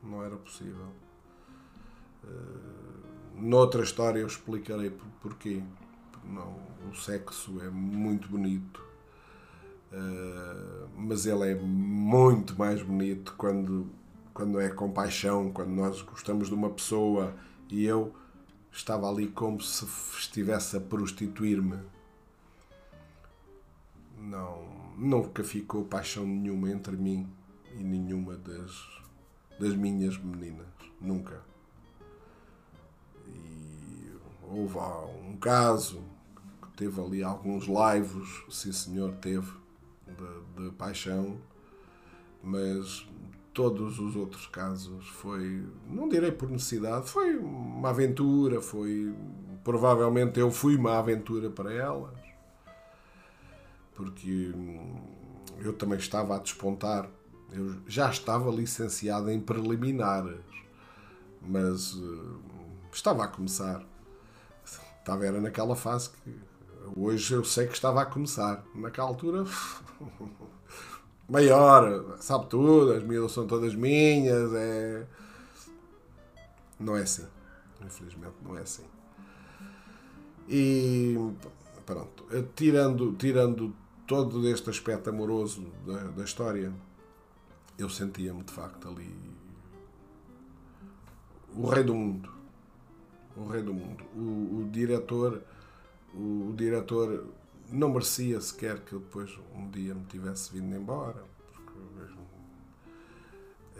Não 0.00 0.22
era 0.22 0.36
possível. 0.36 0.92
Uh, 2.22 2.99
noutra 3.40 3.82
história 3.82 4.20
eu 4.20 4.26
explicarei 4.26 4.92
porquê. 5.20 5.62
Não, 6.24 6.56
o 6.90 6.94
sexo 6.94 7.60
é 7.60 7.70
muito 7.70 8.28
bonito 8.28 8.90
Uh, 9.92 10.88
mas 10.96 11.26
ele 11.26 11.50
é 11.50 11.54
muito 11.56 12.56
mais 12.56 12.80
bonito 12.80 13.34
quando, 13.36 13.90
quando 14.32 14.60
é 14.60 14.68
compaixão, 14.68 15.50
quando 15.50 15.70
nós 15.70 16.00
gostamos 16.02 16.48
de 16.48 16.54
uma 16.54 16.70
pessoa 16.70 17.34
e 17.68 17.84
eu 17.84 18.14
estava 18.70 19.08
ali 19.10 19.26
como 19.26 19.60
se 19.60 19.84
estivesse 20.16 20.76
a 20.76 20.80
prostituir-me. 20.80 21.78
Não, 24.16 24.64
nunca 24.96 25.42
ficou 25.42 25.84
paixão 25.84 26.24
nenhuma 26.24 26.70
entre 26.70 26.96
mim 26.96 27.28
e 27.76 27.82
nenhuma 27.82 28.36
das, 28.36 29.02
das 29.58 29.74
minhas 29.74 30.16
meninas. 30.18 30.68
Nunca. 31.00 31.49
Houve 34.50 34.78
um 35.28 35.36
caso 35.36 36.02
que 36.62 36.68
teve 36.76 37.00
ali 37.00 37.22
alguns 37.22 37.64
lives, 37.66 38.42
sim 38.50 38.72
senhor, 38.72 39.12
teve, 39.14 39.50
de, 40.06 40.64
de 40.64 40.70
paixão, 40.72 41.38
mas 42.42 43.06
todos 43.52 43.98
os 43.98 44.16
outros 44.16 44.46
casos 44.46 45.06
foi, 45.08 45.66
não 45.86 46.08
direi 46.08 46.32
por 46.32 46.48
necessidade, 46.48 47.08
foi 47.08 47.36
uma 47.36 47.90
aventura, 47.90 48.60
foi 48.60 49.14
provavelmente 49.62 50.40
eu 50.40 50.50
fui 50.50 50.76
uma 50.76 50.98
aventura 50.98 51.50
para 51.50 51.72
elas, 51.72 52.18
porque 53.94 54.52
eu 55.58 55.72
também 55.74 55.98
estava 55.98 56.36
a 56.36 56.38
despontar, 56.38 57.08
eu 57.52 57.76
já 57.86 58.08
estava 58.08 58.50
licenciado 58.50 59.30
em 59.30 59.40
preliminares, 59.40 60.40
mas 61.42 61.94
uh, 61.94 62.40
estava 62.92 63.24
a 63.24 63.28
começar, 63.28 63.84
estava 65.10 65.26
era 65.26 65.40
naquela 65.40 65.74
fase 65.74 66.10
que 66.10 66.38
hoje 66.96 67.34
eu 67.34 67.44
sei 67.44 67.66
que 67.66 67.74
estava 67.74 68.02
a 68.02 68.06
começar, 68.06 68.64
naquela 68.74 69.08
altura 69.08 69.44
maior, 71.28 72.16
sabe 72.20 72.46
tudo, 72.46 72.92
as 72.92 73.02
miúdas 73.02 73.32
são 73.32 73.46
todas 73.46 73.74
minhas, 73.74 74.52
é. 74.54 75.06
Não 76.78 76.96
é 76.96 77.02
assim. 77.02 77.26
Infelizmente 77.84 78.36
não 78.42 78.56
é 78.56 78.60
assim. 78.60 78.84
E 80.48 81.16
pronto, 81.84 82.24
tirando, 82.54 83.12
tirando 83.14 83.74
todo 84.06 84.46
este 84.48 84.70
aspecto 84.70 85.10
amoroso 85.10 85.66
da, 85.84 86.04
da 86.04 86.24
história, 86.24 86.72
eu 87.76 87.88
sentia-me 87.88 88.44
de 88.44 88.52
facto 88.52 88.88
ali 88.88 89.12
o 91.54 91.66
rei 91.66 91.82
do 91.82 91.94
mundo. 91.94 92.39
O 93.36 93.46
rei 93.46 93.62
do 93.62 93.72
mundo. 93.72 94.04
O, 94.14 94.60
o 94.60 94.70
diretor, 94.70 95.42
o, 96.14 96.50
o 96.50 96.54
diretor 96.56 97.26
não 97.72 97.90
merecia 97.90 98.40
sequer 98.40 98.80
que 98.80 98.92
eu 98.92 99.00
depois 99.00 99.38
um 99.54 99.70
dia 99.70 99.94
me 99.94 100.04
tivesse 100.06 100.52
vindo 100.52 100.74
embora. 100.74 101.24
Porque 101.52 101.78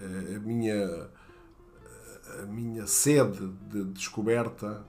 eh, 0.00 0.36
a 0.36 0.40
minha, 0.40 1.10
a 2.42 2.46
minha 2.46 2.86
sede 2.86 3.48
de 3.68 3.84
descoberta 3.84 4.84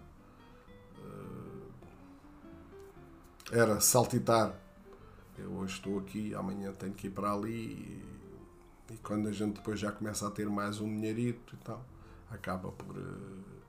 eh, 0.97 1.67
era 3.51 3.79
saltitar. 3.79 4.55
Eu 5.37 5.51
hoje 5.53 5.75
estou 5.75 5.97
aqui, 5.99 6.35
amanhã 6.35 6.71
tenho 6.73 6.93
que 6.93 7.07
ir 7.07 7.09
para 7.09 7.33
ali 7.33 8.03
e, 8.89 8.93
e 8.93 8.97
quando 8.97 9.27
a 9.27 9.31
gente 9.31 9.55
depois 9.55 9.79
já 9.79 9.91
começa 9.91 10.27
a 10.27 10.31
ter 10.31 10.47
mais 10.47 10.79
um 10.79 10.87
dinheirito 10.87 11.55
e 11.55 11.57
tal, 11.57 11.83
acaba 12.29 12.71
por, 12.71 12.95
eh, 12.95 13.60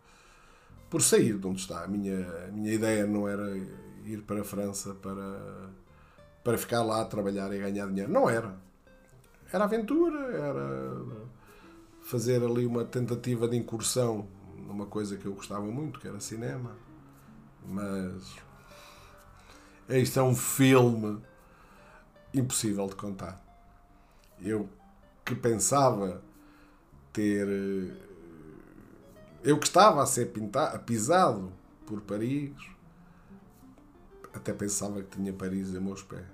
por 0.92 1.00
sair 1.00 1.38
de 1.38 1.46
onde 1.46 1.62
está. 1.62 1.84
A 1.84 1.88
minha, 1.88 2.18
a 2.44 2.52
minha 2.52 2.70
ideia 2.70 3.06
não 3.06 3.26
era 3.26 3.56
ir 4.04 4.20
para 4.26 4.42
a 4.42 4.44
França 4.44 4.92
para, 4.92 5.70
para 6.44 6.58
ficar 6.58 6.82
lá 6.82 7.02
trabalhar 7.06 7.50
e 7.54 7.58
ganhar 7.58 7.86
dinheiro. 7.86 8.12
Não 8.12 8.28
era. 8.28 8.54
Era 9.50 9.64
aventura, 9.64 10.18
era 10.36 11.02
fazer 12.02 12.44
ali 12.44 12.66
uma 12.66 12.84
tentativa 12.84 13.48
de 13.48 13.56
incursão 13.56 14.28
numa 14.54 14.84
coisa 14.84 15.16
que 15.16 15.24
eu 15.24 15.32
gostava 15.32 15.64
muito, 15.64 15.98
que 15.98 16.06
era 16.06 16.20
cinema. 16.20 16.76
Mas 17.66 18.36
isto 19.88 20.20
é 20.20 20.22
um 20.22 20.34
filme 20.34 21.22
impossível 22.34 22.86
de 22.86 22.96
contar. 22.96 23.42
Eu 24.42 24.68
que 25.24 25.34
pensava 25.34 26.20
ter. 27.14 27.48
Eu 29.44 29.58
que 29.58 29.66
estava 29.66 30.02
a 30.02 30.06
ser 30.06 30.26
pintado, 30.26 30.78
pisado 30.84 31.52
por 31.84 32.00
Paris, 32.02 32.52
até 34.32 34.52
pensava 34.52 35.02
que 35.02 35.16
tinha 35.16 35.32
Paris 35.32 35.74
a 35.74 35.80
meus 35.80 36.02
pés. 36.02 36.24